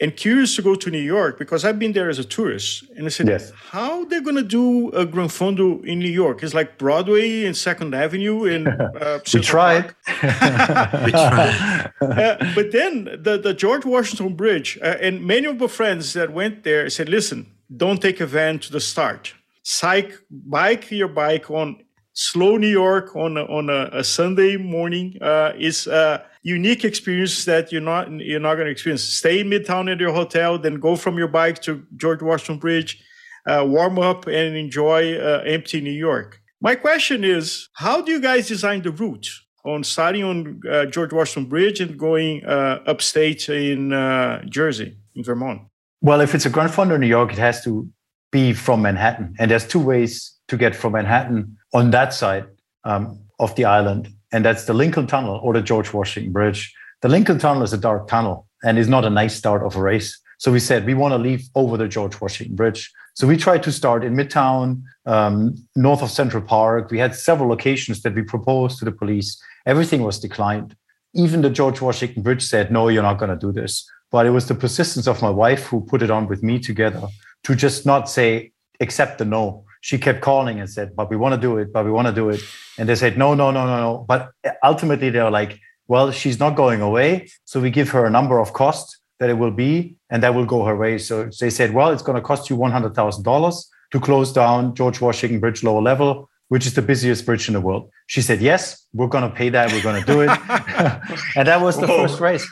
[0.00, 2.84] and curious to go to New York because I've been there as a tourist.
[2.96, 3.52] And I said, yes.
[3.70, 6.42] how they're going to do a Grand Fondo in New York?
[6.42, 9.94] It's like Broadway and Second Avenue in uh, we tried.
[10.22, 11.92] we tried.
[12.00, 16.32] uh, but then the, the George Washington Bridge, uh, and many of my friends that
[16.32, 19.34] went there said, listen, don't take a van to the start.
[19.62, 21.82] Psych, bike your bike on
[22.16, 27.44] slow New York on a, on a, a Sunday morning uh, is a unique experience
[27.44, 29.02] that you're not you're not going to experience.
[29.02, 33.02] Stay in Midtown at your hotel, then go from your bike to George Washington Bridge,
[33.46, 36.40] uh, warm up and enjoy uh, empty New York.
[36.60, 39.28] My question is, how do you guys design the route
[39.64, 45.22] on starting on uh, George Washington Bridge and going uh, upstate in uh, Jersey, in
[45.22, 45.62] Vermont?
[46.00, 47.88] Well, if it's a Gran Fondo in New York, it has to
[48.30, 52.46] be from Manhattan, and there's two ways to get from Manhattan on that side
[52.84, 56.72] um, of the island, and that's the Lincoln Tunnel or the George Washington Bridge.
[57.02, 59.82] The Lincoln Tunnel is a dark tunnel and is not a nice start of a
[59.82, 60.18] race.
[60.38, 62.92] So we said we want to leave over the George Washington Bridge.
[63.14, 66.90] So we tried to start in Midtown, um, north of Central Park.
[66.90, 69.40] We had several locations that we proposed to the police.
[69.64, 70.76] Everything was declined.
[71.14, 73.88] Even the George Washington Bridge said, no, you're not going to do this.
[74.10, 77.08] But it was the persistence of my wife who put it on with me together
[77.44, 79.64] to just not say, accept the no.
[79.80, 82.14] She kept calling and said, but we want to do it, but we want to
[82.14, 82.40] do it.
[82.78, 84.04] And they said, no, no, no, no, no.
[84.08, 87.28] But uh, ultimately, they were like, well, she's not going away.
[87.44, 90.44] So we give her a number of costs that it will be, and that will
[90.44, 90.98] go her way.
[90.98, 95.40] So they said, well, it's going to cost you $100,000 to close down George Washington
[95.40, 97.90] Bridge lower level, which is the busiest bridge in the world.
[98.06, 99.72] She said, yes, we're going to pay that.
[99.72, 100.28] We're going to do it.
[101.36, 102.06] and that was the Whoa.
[102.06, 102.48] first race.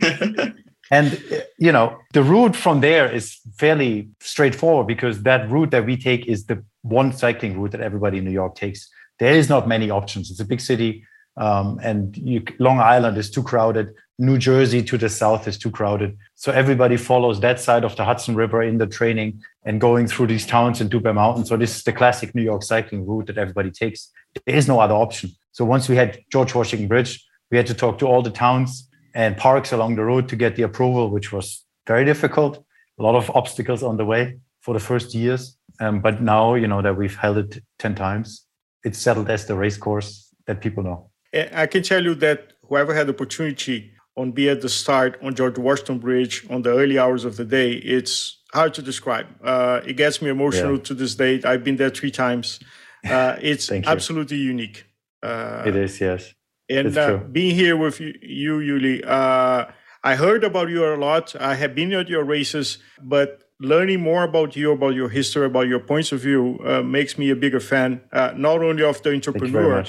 [0.90, 1.22] and,
[1.58, 6.26] you know, the route from there is fairly straightforward because that route that we take
[6.26, 8.88] is the one cycling route that everybody in New York takes.
[9.18, 10.30] There is not many options.
[10.30, 11.04] It's a big city.
[11.36, 13.94] Um, and you, Long Island is too crowded.
[14.20, 16.18] New Jersey to the south is too crowded.
[16.34, 20.26] So everybody follows that side of the Hudson River in the training and going through
[20.26, 21.44] these towns and Dubai Mountain.
[21.46, 24.10] So this is the classic New York cycling route that everybody takes.
[24.44, 25.30] There is no other option.
[25.52, 28.88] So once we had George Washington Bridge, we had to talk to all the towns
[29.14, 32.64] and parks along the road to get the approval, which was very difficult.
[32.98, 35.56] A lot of obstacles on the way for the first years.
[35.80, 38.46] Um, but now, you know, that we've held it 10 times,
[38.82, 41.10] it's settled as the race course that people know.
[41.52, 45.34] I can tell you that whoever had the opportunity on be at the start on
[45.34, 49.26] George Washington Bridge on the early hours of the day, it's hard to describe.
[49.42, 50.82] Uh, it gets me emotional yeah.
[50.82, 51.40] to this day.
[51.44, 52.60] I've been there three times.
[53.08, 54.86] Uh, it's absolutely unique.
[55.22, 56.34] Uh, it is, yes.
[56.68, 59.66] And uh, being here with you, you Uli, uh,
[60.04, 61.34] I heard about you a lot.
[61.40, 65.66] I have been at your races, but learning more about you, about your history, about
[65.66, 68.02] your points of view, uh, makes me a bigger fan.
[68.12, 69.84] not only of the entrepreneur,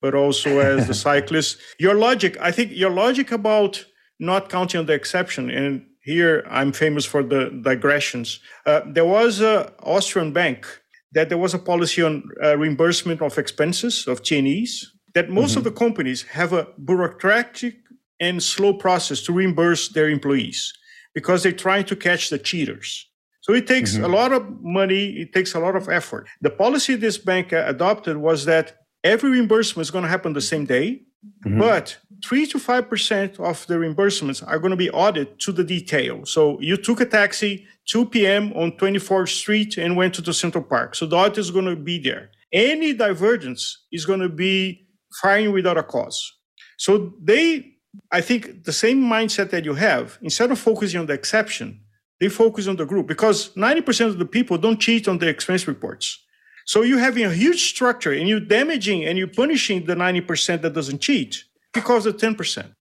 [0.00, 1.58] but also as the cyclist.
[1.78, 3.84] Your logic, I think your logic about
[4.20, 8.40] not counting on the exception, and here I'm famous for the digressions.
[8.66, 10.66] Uh, there was an Austrian bank
[11.12, 15.58] that there was a policy on uh, reimbursement of expenses of Chinese that most mm-hmm.
[15.58, 17.76] of the companies have a bureaucratic
[18.20, 20.72] and slow process to reimburse their employees
[21.14, 23.08] because they're trying to catch the cheaters.
[23.40, 24.04] So it takes mm-hmm.
[24.04, 26.28] a lot of money, it takes a lot of effort.
[26.42, 30.40] The policy this bank uh, adopted was that every reimbursement is going to happen the
[30.40, 31.02] same day,
[31.44, 31.58] mm-hmm.
[31.58, 35.64] but three to five percent of the reimbursements are going to be audited to the
[35.64, 36.24] detail.
[36.24, 38.52] So you took a taxi 2 p.m.
[38.52, 40.94] on 24th Street and went to the Central Park.
[40.94, 42.30] So the audit is going to be there.
[42.52, 44.86] Any divergence is going to be
[45.22, 46.34] firing without a cause.
[46.76, 47.74] So they,
[48.12, 51.80] I think, the same mindset that you have, instead of focusing on the exception,
[52.20, 55.66] they focus on the group because 90% of the people don't cheat on their expense
[55.66, 56.24] reports.
[56.68, 60.74] So you're having a huge structure and you're damaging and you're punishing the 90% that
[60.74, 62.74] doesn't cheat because of 10%.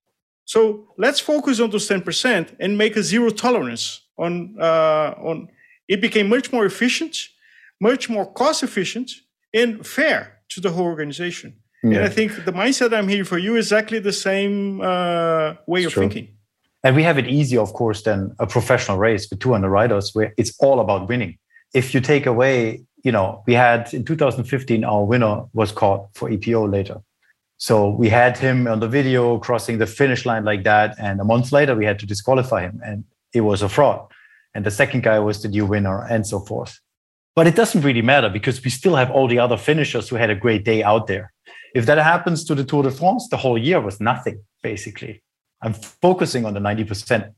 [0.43, 5.47] So let's focus on those 10% and make a zero tolerance on, uh, on
[5.87, 7.29] it became much more efficient,
[7.79, 9.09] much more cost efficient
[9.53, 11.55] and fair to the whole organization.
[11.81, 11.99] Yeah.
[11.99, 15.79] And I think the mindset I'm here for you is exactly the same uh, way
[15.79, 16.01] it's of true.
[16.01, 16.35] thinking.
[16.83, 20.33] And we have it easier, of course, than a professional race with 200 riders where
[20.35, 21.37] it's all about winning.
[21.73, 26.29] If you take away you know, we had in 2015, our winner was caught for
[26.29, 27.01] EPO later.
[27.57, 30.95] So we had him on the video crossing the finish line like that.
[30.99, 34.07] And a month later, we had to disqualify him and it was a fraud.
[34.53, 36.79] And the second guy was the new winner and so forth.
[37.35, 40.29] But it doesn't really matter because we still have all the other finishers who had
[40.29, 41.33] a great day out there.
[41.75, 45.21] If that happens to the Tour de France, the whole year was nothing, basically.
[45.61, 47.33] I'm focusing on the 90%.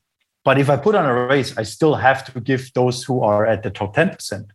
[0.46, 3.46] But if I put on a race, I still have to give those who are
[3.46, 4.46] at the top 10%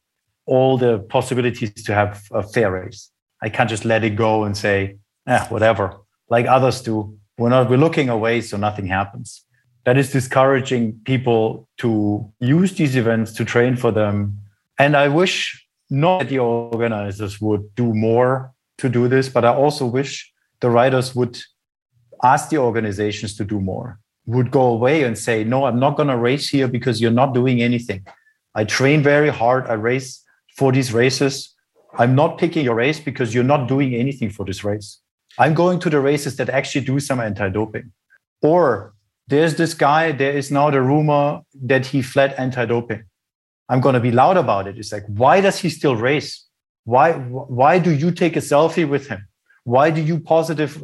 [0.47, 3.11] all the possibilities to have a fair race.
[3.43, 7.17] I can't just let it go and say, eh, whatever, like others do.
[7.39, 9.45] We're not, we're looking away, so nothing happens.
[9.85, 14.39] That is discouraging people to use these events to train for them.
[14.79, 19.53] And I wish not that the organizers would do more to do this, but I
[19.53, 21.39] also wish the riders would
[22.23, 26.09] ask the organizations to do more, would go away and say, no, I'm not going
[26.09, 28.07] to race here because you're not doing anything.
[28.55, 29.67] I train very hard.
[29.67, 30.24] I race
[30.55, 31.55] for these races.
[31.97, 35.01] I'm not picking your race because you're not doing anything for this race.
[35.39, 37.93] I'm going to the races that actually do some anti doping.
[38.43, 38.95] Or
[39.27, 43.05] there's this guy, there is now the rumor that he fled anti doping.
[43.69, 44.79] I'm going to be loud about it.
[44.79, 46.47] It's like, why does he still race?
[46.85, 49.27] Why, why do you take a selfie with him?
[49.65, 50.83] Why do you positive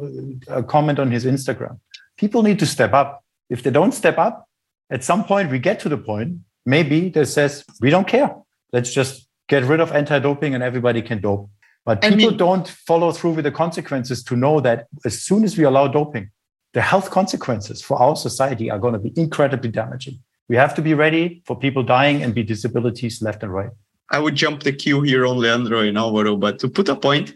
[0.49, 1.79] uh, comment on his Instagram?
[2.17, 3.23] People need to step up.
[3.49, 4.47] If they don't step up,
[4.89, 8.35] at some point we get to the point, maybe that says, we don't care.
[8.73, 11.49] Let's just get rid of anti-doping and everybody can dope.
[11.85, 15.57] But people mean, don't follow through with the consequences to know that as soon as
[15.57, 16.25] we allow doping,
[16.73, 20.17] the health consequences for our society are going to be incredibly damaging.
[20.47, 23.73] We have to be ready for people dying and be disabilities left and right.
[24.09, 27.35] I would jump the queue here on Leandro and Alvaro, but to put a point,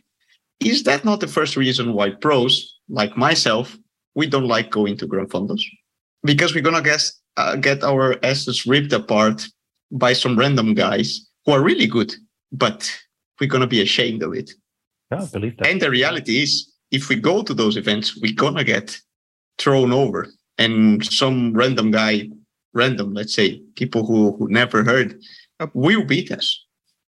[0.59, 3.78] is that not the first reason why pros like myself
[4.20, 5.63] we don't like going to Gran Fondos
[6.24, 7.03] because we're gonna get
[7.36, 9.38] uh, get our asses ripped apart
[9.91, 11.09] by some random guys
[11.46, 12.14] who are really good,
[12.52, 12.91] but
[13.39, 14.52] we're gonna be ashamed of it.
[15.12, 15.68] Yeah, I believe that.
[15.68, 18.98] And the reality is, if we go to those events, we're gonna get
[19.58, 20.28] thrown over,
[20.58, 22.30] and some random guy,
[22.74, 25.20] random, let's say, people who who never heard,
[25.74, 26.66] will beat us.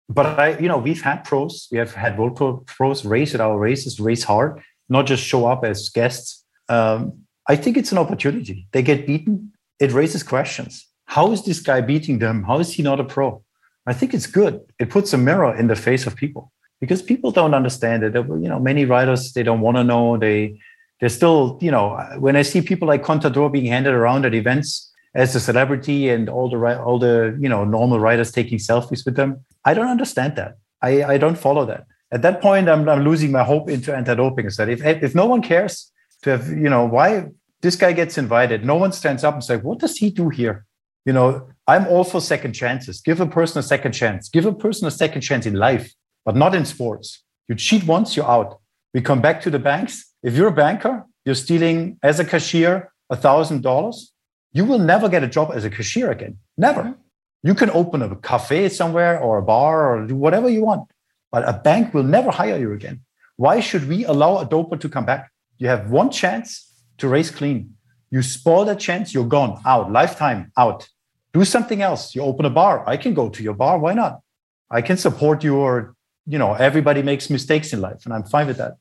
[0.09, 3.41] But I, you know, we've had pros, we have had world pro pros race at
[3.41, 6.45] our races, race hard, not just show up as guests.
[6.69, 8.67] Um, I think it's an opportunity.
[8.71, 9.51] They get beaten.
[9.79, 10.87] It raises questions.
[11.05, 12.43] How is this guy beating them?
[12.43, 13.43] How is he not a pro?
[13.87, 14.59] I think it's good.
[14.79, 18.13] It puts a mirror in the face of people because people don't understand it.
[18.13, 20.17] There, You know, many riders they don't want to know.
[20.17, 20.59] They
[20.99, 24.91] they're still, you know, when I see people like Contador being handed around at events
[25.15, 29.05] as a celebrity and all the right all the you know normal riders taking selfies
[29.05, 30.57] with them, I don't understand that.
[30.81, 31.85] I, I don't follow that.
[32.11, 34.49] At that point, I'm, I'm losing my hope into anti-doping.
[34.49, 35.91] So if if no one cares
[36.23, 37.27] to have, you know, why
[37.61, 40.65] this guy gets invited, no one stands up and says, what does he do here?
[41.05, 43.01] You know, I'm all for second chances.
[43.01, 44.29] Give a person a second chance.
[44.29, 45.93] Give a person a second chance in life,
[46.23, 47.23] but not in sports.
[47.49, 48.59] You cheat once, you're out.
[48.93, 50.13] We come back to the banks.
[50.23, 54.13] If you're a banker, you're stealing as a cashier a thousand dollars.
[54.53, 56.37] You will never get a job as a cashier again.
[56.57, 56.83] Never.
[56.83, 57.01] Mm-hmm.
[57.43, 60.89] You can open a cafe somewhere or a bar or do whatever you want,
[61.31, 63.01] but a bank will never hire you again.
[63.35, 65.31] Why should we allow a doper to come back?
[65.57, 67.75] You have one chance to race clean.
[68.09, 70.87] You spoil that chance, you're gone, out, lifetime, out.
[71.33, 72.15] Do something else.
[72.15, 72.83] You open a bar.
[72.87, 73.77] I can go to your bar.
[73.79, 74.21] Why not?
[74.69, 78.47] I can support you or, you know, everybody makes mistakes in life and I'm fine
[78.47, 78.73] with that.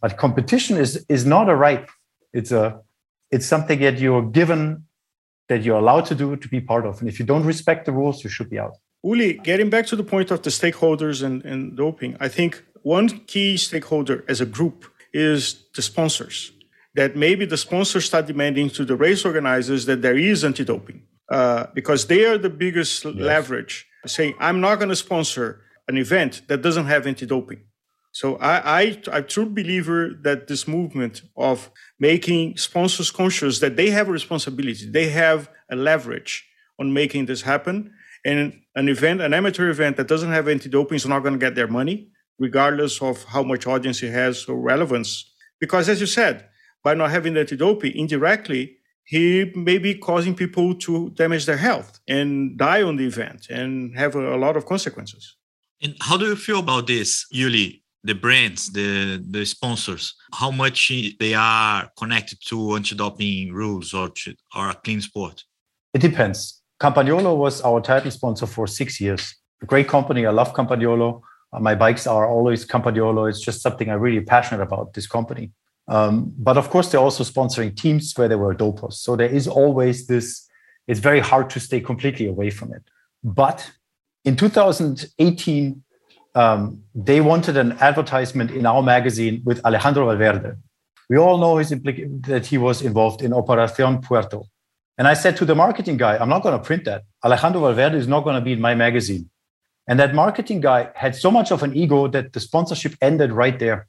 [0.00, 1.88] But competition is is not a right.
[2.32, 2.80] It's a
[3.30, 4.84] it's something that you're given
[5.48, 7.00] that you're allowed to do to be part of.
[7.00, 8.76] And if you don't respect the rules, you should be out.
[9.02, 13.08] Uli, getting back to the point of the stakeholders and, and doping, I think one
[13.26, 16.52] key stakeholder as a group is the sponsors.
[16.94, 21.02] That maybe the sponsors start demanding to the race organizers that there is anti doping
[21.30, 23.14] uh, because they are the biggest yes.
[23.14, 27.64] leverage, saying, I'm not going to sponsor an event that doesn't have anti doping.
[28.12, 33.90] So I, I, I'm true believer that this movement of making sponsors conscious that they
[33.90, 36.46] have a responsibility, they have a leverage
[36.78, 37.92] on making this happen.
[38.24, 41.56] And an event, an amateur event that doesn't have anti-doping is not going to get
[41.56, 42.08] their money,
[42.38, 45.32] regardless of how much audience it has or relevance.
[45.58, 46.48] Because as you said,
[46.84, 52.56] by not having anti-doping, indirectly, he may be causing people to damage their health and
[52.56, 55.36] die on the event and have a, a lot of consequences.
[55.82, 57.84] And how do you feel about this, Uli?
[58.04, 64.34] the brands, the the sponsors, how much they are connected to anti-doping rules or to,
[64.54, 65.42] or a clean sport?
[65.94, 66.62] It depends.
[66.80, 69.34] Campagnolo was our title sponsor for six years.
[69.62, 70.26] A great company.
[70.26, 71.22] I love Campagnolo.
[71.52, 73.28] Uh, my bikes are always Campagnolo.
[73.28, 74.92] It's just something I'm really passionate about.
[74.92, 75.52] This company.
[75.88, 78.94] Um, but of course, they're also sponsoring teams where there were dopers.
[78.94, 80.48] So there is always this.
[80.86, 82.82] It's very hard to stay completely away from it.
[83.22, 83.70] But
[84.24, 85.82] in 2018,
[86.34, 90.56] um, they wanted an advertisement in our magazine with Alejandro Valverde.
[91.08, 94.44] We all know his implica- that he was involved in Operación Puerto.
[94.96, 97.02] And I said to the marketing guy, I'm not going to print that.
[97.24, 99.28] Alejandro Valverde is not going to be in my magazine.
[99.86, 103.58] And that marketing guy had so much of an ego that the sponsorship ended right
[103.58, 103.86] there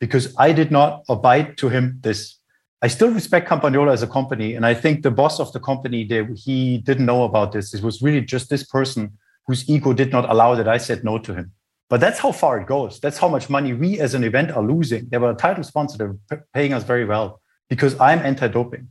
[0.00, 2.38] because I did not abide to him this.
[2.80, 4.54] I still respect Campagnolo as a company.
[4.54, 7.74] And I think the boss of the company, they, he didn't know about this.
[7.74, 11.18] It was really just this person whose ego did not allow that I said no
[11.18, 11.52] to him.
[11.90, 13.00] But that's how far it goes.
[13.00, 15.08] That's how much money we as an event are losing.
[15.08, 18.88] They were a title sponsor, they're paying us very well because I'm anti doping.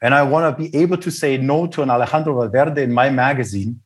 [0.00, 3.10] And I want to be able to say no to an Alejandro Valverde in my
[3.10, 3.80] magazine.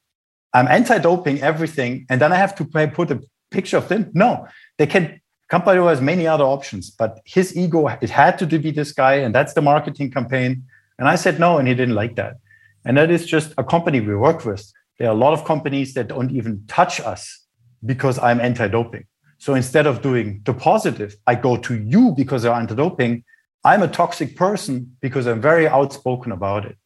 [0.52, 2.06] I'm anti doping everything.
[2.10, 4.10] And then I have to put a picture of them.
[4.12, 4.46] No,
[4.76, 5.19] they can.
[5.50, 9.14] Campagnolo has many other options, but his ego, it had to be this guy.
[9.14, 10.64] And that's the marketing campaign.
[10.98, 12.36] And I said no, and he didn't like that.
[12.84, 14.72] And that is just a company we work with.
[14.98, 17.46] There are a lot of companies that don't even touch us
[17.84, 19.06] because I'm anti doping.
[19.38, 23.24] So instead of doing the positive, I go to you because you're anti doping.
[23.64, 26.76] I'm a toxic person because I'm very outspoken about it.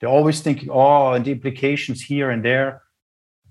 [0.00, 2.82] They're always thinking, oh, and the implications here and there.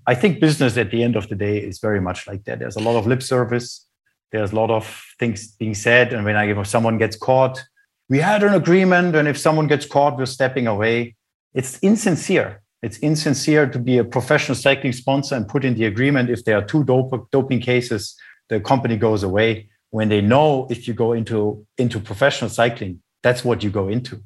[0.06, 2.58] I think business at the end of the day is very much like that.
[2.58, 3.86] There's a lot of lip service.
[4.32, 6.12] There's a lot of things being said.
[6.12, 7.62] And when I, if someone gets caught,
[8.08, 9.14] we had an agreement.
[9.14, 11.16] And if someone gets caught, we're stepping away.
[11.54, 12.62] It's insincere.
[12.82, 16.56] It's insincere to be a professional cycling sponsor and put in the agreement if there
[16.56, 18.16] are two dope, doping cases,
[18.48, 19.68] the company goes away.
[19.90, 24.22] When they know if you go into, into professional cycling, that's what you go into.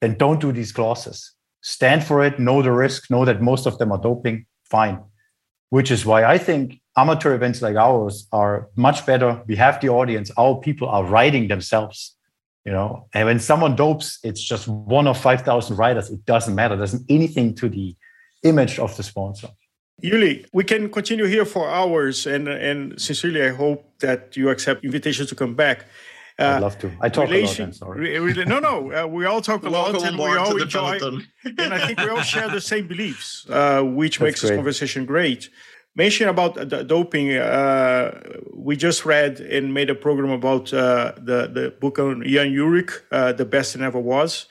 [0.00, 1.32] Then don't do these clauses.
[1.60, 5.00] Stand for it, know the risk, know that most of them are doping, fine.
[5.76, 9.42] Which is why I think amateur events like ours are much better.
[9.48, 12.14] We have the audience, our people are riding themselves.
[12.64, 16.10] You know, and when someone dopes, it's just one of 5,000 riders.
[16.10, 16.74] It doesn't matter.
[16.76, 17.96] It doesn't anything to the
[18.44, 19.48] image of the sponsor.
[20.00, 24.84] Uli, we can continue here for hours, and and sincerely, I hope that you accept
[24.84, 25.86] invitation to come back.
[26.38, 26.90] Uh, I'd love to.
[27.00, 27.74] I talk relation, a lot.
[27.76, 28.18] sorry.
[28.18, 28.92] Re, no, no.
[28.92, 30.98] Uh, we all talk a lot, and we all enjoy.
[31.44, 34.50] and I think we all share the same beliefs, uh, which That's makes great.
[34.50, 35.48] this conversation great.
[35.94, 37.36] Mention about the doping.
[37.36, 38.20] Uh,
[38.52, 42.92] we just read and made a program about uh, the the book on Jan Ullrich,
[43.12, 44.46] uh, the best it ever was.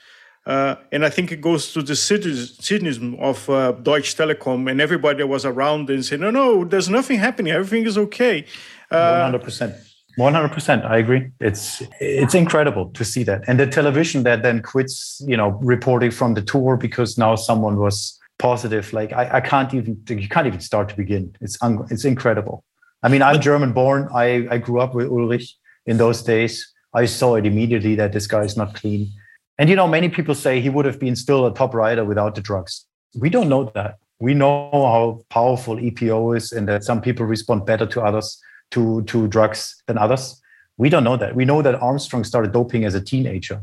[0.46, 5.18] Uh, and I think it goes to the cynicism of uh, Deutsche Telekom and everybody
[5.18, 7.52] that was around and said, no, no, there's nothing happening.
[7.52, 8.44] Everything is okay.
[8.90, 9.93] Uh, 100%.
[10.18, 10.84] 100%.
[10.84, 11.30] I agree.
[11.40, 13.42] It's it's incredible to see that.
[13.48, 17.76] And the television that then quits, you know, reporting from the tour because now someone
[17.78, 18.92] was positive.
[18.92, 21.34] Like I, I can't even, you can't even start to begin.
[21.40, 22.64] It's, un, it's incredible.
[23.02, 24.08] I mean, I'm German born.
[24.14, 25.50] I, I grew up with Ullrich
[25.86, 26.72] in those days.
[26.94, 29.10] I saw it immediately that this guy is not clean
[29.58, 32.34] and you know, many people say he would have been still a top rider without
[32.34, 32.86] the drugs.
[33.18, 33.98] We don't know that.
[34.18, 38.40] We know how powerful EPO is and that some people respond better to others
[38.72, 40.40] to, to drugs than others.
[40.76, 41.34] We don't know that.
[41.34, 43.62] We know that Armstrong started doping as a teenager.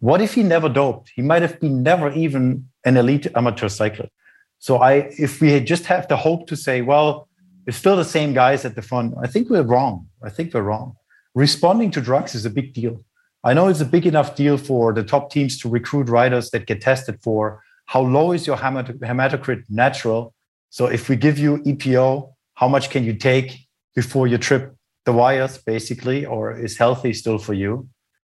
[0.00, 1.12] What if he never doped?
[1.14, 4.12] He might have been never even an elite amateur cyclist.
[4.58, 7.28] So I if we just have the hope to say, well,
[7.66, 10.08] it's still the same guys at the front, I think we're wrong.
[10.22, 10.96] I think we're wrong.
[11.34, 13.04] Responding to drugs is a big deal.
[13.44, 16.66] I know it's a big enough deal for the top teams to recruit riders that
[16.66, 20.34] get tested for how low is your hematocrit natural.
[20.70, 24.74] So if we give you EPO, how much can you take before you trip
[25.04, 27.88] the wires, basically, or is healthy still for you?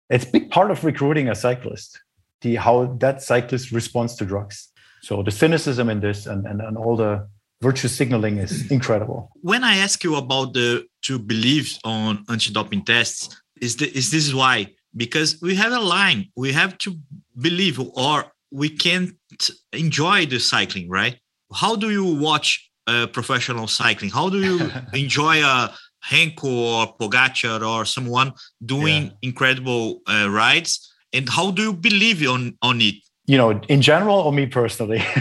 [0.09, 1.99] It's a big part of recruiting a cyclist,
[2.41, 4.70] the how that cyclist responds to drugs.
[5.01, 7.28] So the cynicism in this and, and, and all the
[7.62, 9.32] virtue signaling is incredible.
[9.41, 14.34] When I ask you about the to believe on anti-doping tests, is, the, is this
[14.34, 16.97] why because we have a line we have to
[17.39, 19.14] believe or we can't
[19.72, 21.18] enjoy the cycling right
[21.53, 24.11] how do you watch uh, professional cycling.
[24.11, 25.73] How do you enjoy a
[26.09, 28.33] Remco or Pogačar or someone
[28.63, 29.29] doing yeah.
[29.29, 30.71] incredible uh, rides?
[31.13, 32.95] And how do you believe on on it?
[33.27, 35.01] You know in general or me personally?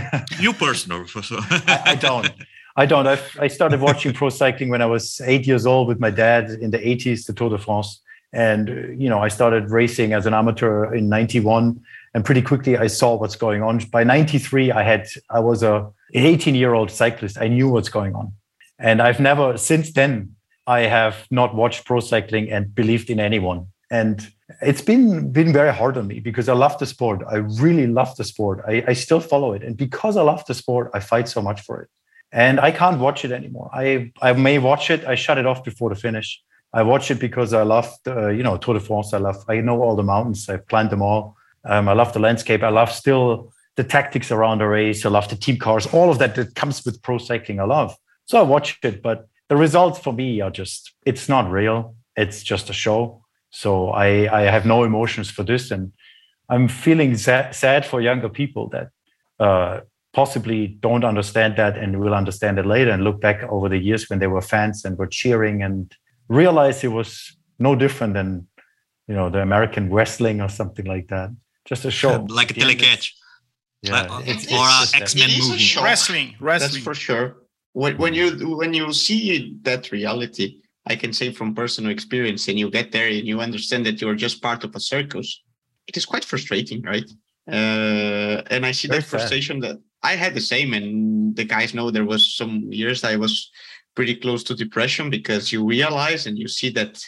[0.41, 2.33] You personal I, I, don't.
[2.75, 3.07] I don't.
[3.07, 6.49] I've, I started watching pro cycling when I was eight years old with my dad
[6.65, 8.01] in the 80s, the Tour de France.
[8.33, 8.69] And,
[8.99, 11.81] you know, I started racing as an amateur in 91
[12.15, 13.79] and pretty quickly I saw what's going on.
[13.91, 17.39] By 93, I had, I was a 18 year old cyclist.
[17.39, 18.33] I knew what's going on.
[18.79, 20.37] And I've never, since then,
[20.67, 23.67] I have not watched pro cycling and believed in anyone.
[23.91, 24.31] And
[24.63, 27.23] it's been been very hard on me because I love the sport.
[27.29, 28.63] I really love the sport.
[28.67, 29.63] I, I still follow it.
[29.63, 31.89] And because I love the sport, I fight so much for it.
[32.33, 33.71] And I can't watch it anymore.
[33.73, 35.05] I, I may watch it.
[35.05, 36.41] I shut it off before the finish.
[36.73, 39.13] I watch it because I love, you know, Tour de France.
[39.13, 40.49] I love, I know all the mountains.
[40.49, 41.37] I've climbed them all.
[41.65, 42.63] Um, I love the landscape.
[42.63, 45.07] I love still the tactics around a race.
[45.07, 47.61] I love the team cars, all of that that comes with pro cycling.
[47.61, 47.97] I love.
[48.27, 51.95] So I watch it, but the results for me are just, it's not real.
[52.17, 53.25] It's just a show.
[53.51, 55.71] So I, I have no emotions for this.
[55.71, 55.93] And
[56.49, 58.91] I'm feeling sad, sad for younger people that
[59.41, 59.81] uh,
[60.13, 64.09] possibly don't understand that and will understand it later and look back over the years
[64.09, 65.95] when they were fans and were cheering and
[66.29, 68.47] realize it was no different than
[69.07, 71.31] you know the American wrestling or something like that.
[71.65, 73.13] Just a show, like a telecatch.
[73.83, 75.81] Yeah, uh, it's, it's, or an X Men movie.
[75.83, 76.73] Wrestling, wrestling.
[76.73, 77.37] That's for sure.
[77.73, 82.59] When, when you when you see that reality, I can say from personal experience, and
[82.59, 85.43] you get there and you understand that you're just part of a circus.
[85.87, 87.09] It is quite frustrating, right?
[87.51, 91.75] Uh, and I see Very that frustration that I had the same, and the guys
[91.75, 93.51] know there was some years I was
[93.95, 97.03] pretty close to depression because you realize and you see that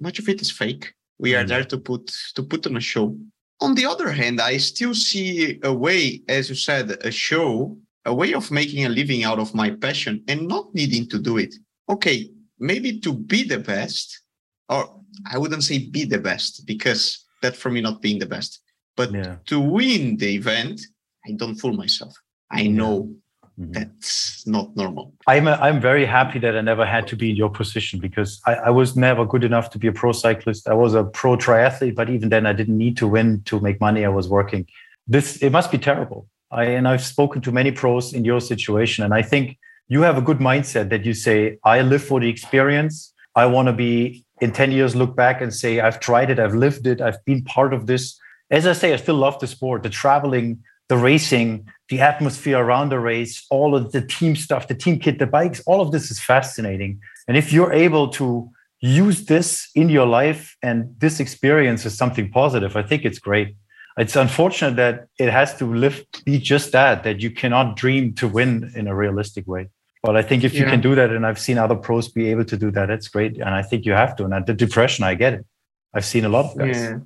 [0.00, 0.92] much of it is fake.
[1.18, 1.48] We are mm.
[1.48, 3.16] there to put to put on a show.
[3.60, 8.14] On the other hand, I still see a way, as you said, a show, a
[8.14, 11.54] way of making a living out of my passion and not needing to do it.
[11.88, 14.20] Okay, maybe to be the best,
[14.68, 15.00] or
[15.30, 18.60] I wouldn't say be the best because that for me not being the best,
[18.96, 19.36] but yeah.
[19.46, 20.80] to win the event,
[21.26, 22.14] I don't fool myself.
[22.50, 23.14] I know
[23.60, 23.72] Mm-hmm.
[23.72, 25.12] That's not normal.
[25.26, 28.40] I'm a, I'm very happy that I never had to be in your position because
[28.46, 30.66] I, I was never good enough to be a pro cyclist.
[30.66, 33.80] I was a pro triathlete, but even then I didn't need to win to make
[33.80, 34.04] money.
[34.04, 34.66] I was working.
[35.06, 36.26] This it must be terrible.
[36.50, 39.58] I and I've spoken to many pros in your situation, and I think
[39.88, 43.12] you have a good mindset that you say, I live for the experience.
[43.34, 46.54] I want to be in 10 years, look back and say, I've tried it, I've
[46.54, 48.18] lived it, I've been part of this.
[48.50, 52.88] As I say, I still love the sport, the traveling, the racing, the atmosphere around
[52.88, 56.10] the race, all of the team stuff, the team kit, the bikes, all of this
[56.10, 57.00] is fascinating.
[57.28, 62.28] And if you're able to use this in your life and this experience is something
[62.32, 63.54] positive, I think it's great.
[63.98, 68.26] It's unfortunate that it has to live be just that, that you cannot dream to
[68.26, 69.68] win in a realistic way.
[70.02, 72.46] But I think if you can do that, and I've seen other pros be able
[72.46, 73.34] to do that, it's great.
[73.36, 74.24] And I think you have to.
[74.24, 75.46] And the depression, I get it.
[75.94, 76.80] I've seen a lot of guys.
[76.80, 76.98] Yeah.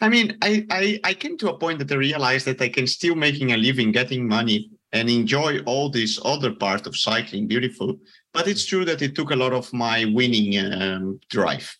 [0.00, 2.86] I mean, I, I, I came to a point that I realized that I can
[2.86, 7.46] still making a living, getting money, and enjoy all this other part of cycling.
[7.46, 7.98] Beautiful,
[8.32, 11.76] but it's true that it took a lot of my winning um, drive.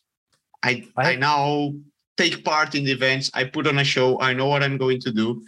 [0.63, 1.73] I, I now
[2.17, 3.31] take part in the events.
[3.35, 4.21] I put on a show.
[4.21, 5.43] I know what I'm going to do,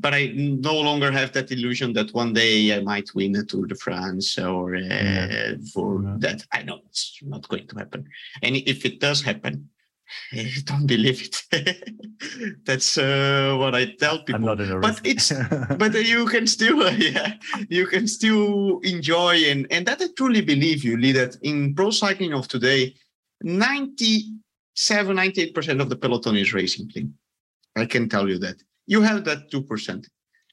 [0.00, 3.66] but I no longer have that illusion that one day I might win the Tour
[3.66, 5.54] de France or uh, yeah.
[5.72, 6.16] for yeah.
[6.18, 6.44] that.
[6.52, 8.04] I know it's not going to happen.
[8.42, 9.70] And if it does happen,
[10.64, 11.94] don't believe it.
[12.64, 14.36] That's uh, what I tell people.
[14.36, 15.32] I'm not in a but it's
[15.78, 17.34] but you can still uh, yeah
[17.68, 22.32] you can still enjoy and and that I truly believe Uli that in pro cycling
[22.32, 22.94] of today,
[23.42, 27.14] 97, 98 percent of the peloton is racing clean.
[27.76, 28.56] I can tell you that.
[28.86, 30.08] You have that two percent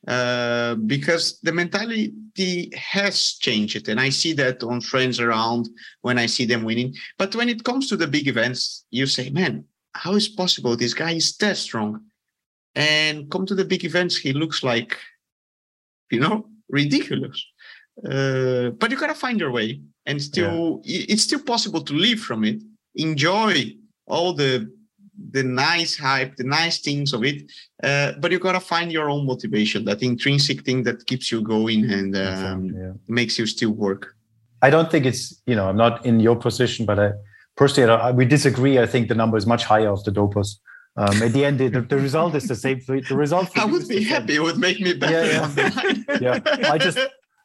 [0.08, 5.70] uh, because the mentality has changed and i see that on friends around
[6.02, 6.94] when i see them winning.
[7.18, 10.76] But when it comes to the big events you say man how is possible?
[10.76, 12.02] This guy is that strong.
[12.76, 14.98] And come to the big events he looks like
[16.12, 17.46] you know ridiculous.
[18.04, 21.06] Uh, but you gotta find your way and still yeah.
[21.10, 22.60] it's still possible to live from it
[22.96, 23.72] enjoy
[24.08, 24.72] all the
[25.32, 27.44] the nice hype, the nice things of it.
[27.84, 31.90] Uh, but you gotta find your own motivation, that intrinsic thing that keeps you going
[31.92, 32.92] and um, yeah.
[33.08, 34.16] makes you still work.
[34.62, 37.12] I don't think it's you know I'm not in your position, but I
[37.56, 38.80] personally I, we disagree.
[38.80, 40.60] I think the number is much higher of the dopers.
[40.96, 42.80] Um, at the end, the, the result is the same.
[42.88, 43.58] The result.
[43.58, 44.36] I would be happy.
[44.36, 45.26] It would make me better.
[45.26, 46.40] Yeah, yeah.
[46.60, 46.72] yeah.
[46.72, 47.00] I just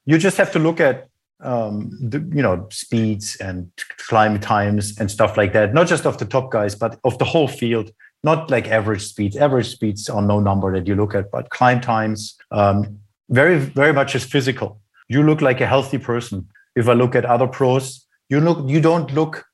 [0.05, 1.09] you just have to look at
[1.41, 3.71] um, the, you know speeds and
[4.09, 5.75] climb times and stuff like that.
[5.75, 7.93] Not just of the top guys but of the whole field.
[8.25, 9.37] Not like average speeds.
[9.37, 12.99] Average speeds are no number that you look at but climb times um,
[13.31, 14.81] very very much is physical.
[15.09, 16.49] You look like a healthy person.
[16.77, 19.45] If i look at other pros you look you don't look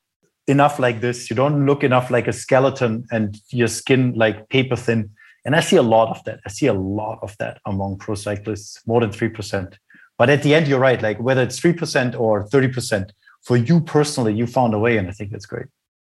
[0.47, 1.31] enough like this.
[1.31, 5.11] You don't look enough like a skeleton and your skin like paper thin.
[5.45, 6.41] And i see a lot of that.
[6.47, 9.77] I see a lot of that among pro cyclists more than 3%
[10.19, 11.01] but at the end, you're right.
[11.01, 13.11] Like whether it's 3% or 30%,
[13.43, 14.97] for you personally, you found a way.
[14.97, 15.67] And I think that's great.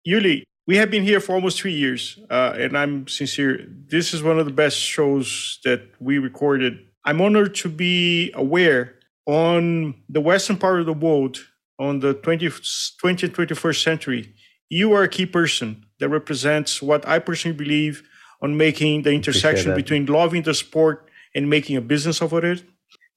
[0.05, 2.19] Uli, we have been here for almost three years.
[2.31, 3.67] Uh, and I'm sincere.
[3.69, 6.79] This is one of the best shows that we recorded.
[7.05, 8.95] I'm honored to be aware
[9.27, 11.39] on the Western part of the world,
[11.79, 14.35] on the 20th, 20th 21st century.
[14.71, 18.03] You are a key person that represents what I personally believe
[18.41, 22.63] on making the intersection between loving the sport and making a business of it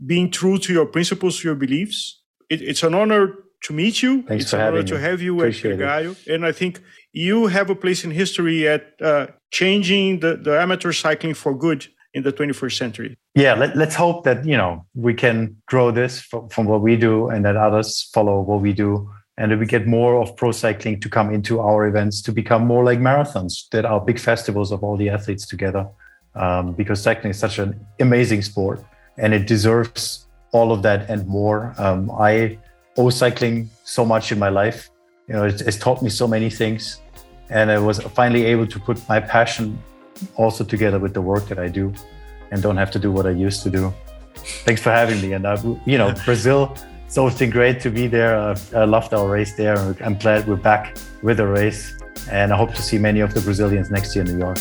[0.06, 2.22] being true to your principles, your beliefs.
[2.50, 4.24] It, it's an honor to meet you.
[4.24, 6.28] Thanks it's an honor to have you Appreciate at Gregario.
[6.28, 6.82] And I think
[7.14, 11.88] you have a place in history at uh, changing the, the amateur cycling for good
[12.14, 13.18] in the 21st century.
[13.36, 16.98] Yeah, let, us hope that, you know, we can grow this from, from what we
[16.98, 20.52] do and that others follow what we do and that we get more of pro
[20.52, 24.72] cycling to come into our events to become more like marathons that are big festivals
[24.72, 25.88] of all the athletes together
[26.36, 28.84] um, because cycling is such an amazing sport
[29.18, 31.74] and it deserves all of that and more.
[31.78, 32.58] Um, I
[32.98, 34.90] owe cycling so much in my life.
[35.28, 37.00] You know, it's, it's taught me so many things,
[37.50, 39.82] and I was finally able to put my passion
[40.36, 41.94] also together with the work that I do,
[42.52, 43.94] and don't have to do what I used to do.
[44.66, 45.34] Thanks for having me.
[45.34, 46.76] And I, you know, Brazil.
[47.06, 48.56] It's always been great to be there.
[48.74, 49.78] I loved our race there.
[50.00, 51.94] I'm glad we're back with a race,
[52.30, 54.60] and I hope to see many of the Brazilians next year in New York.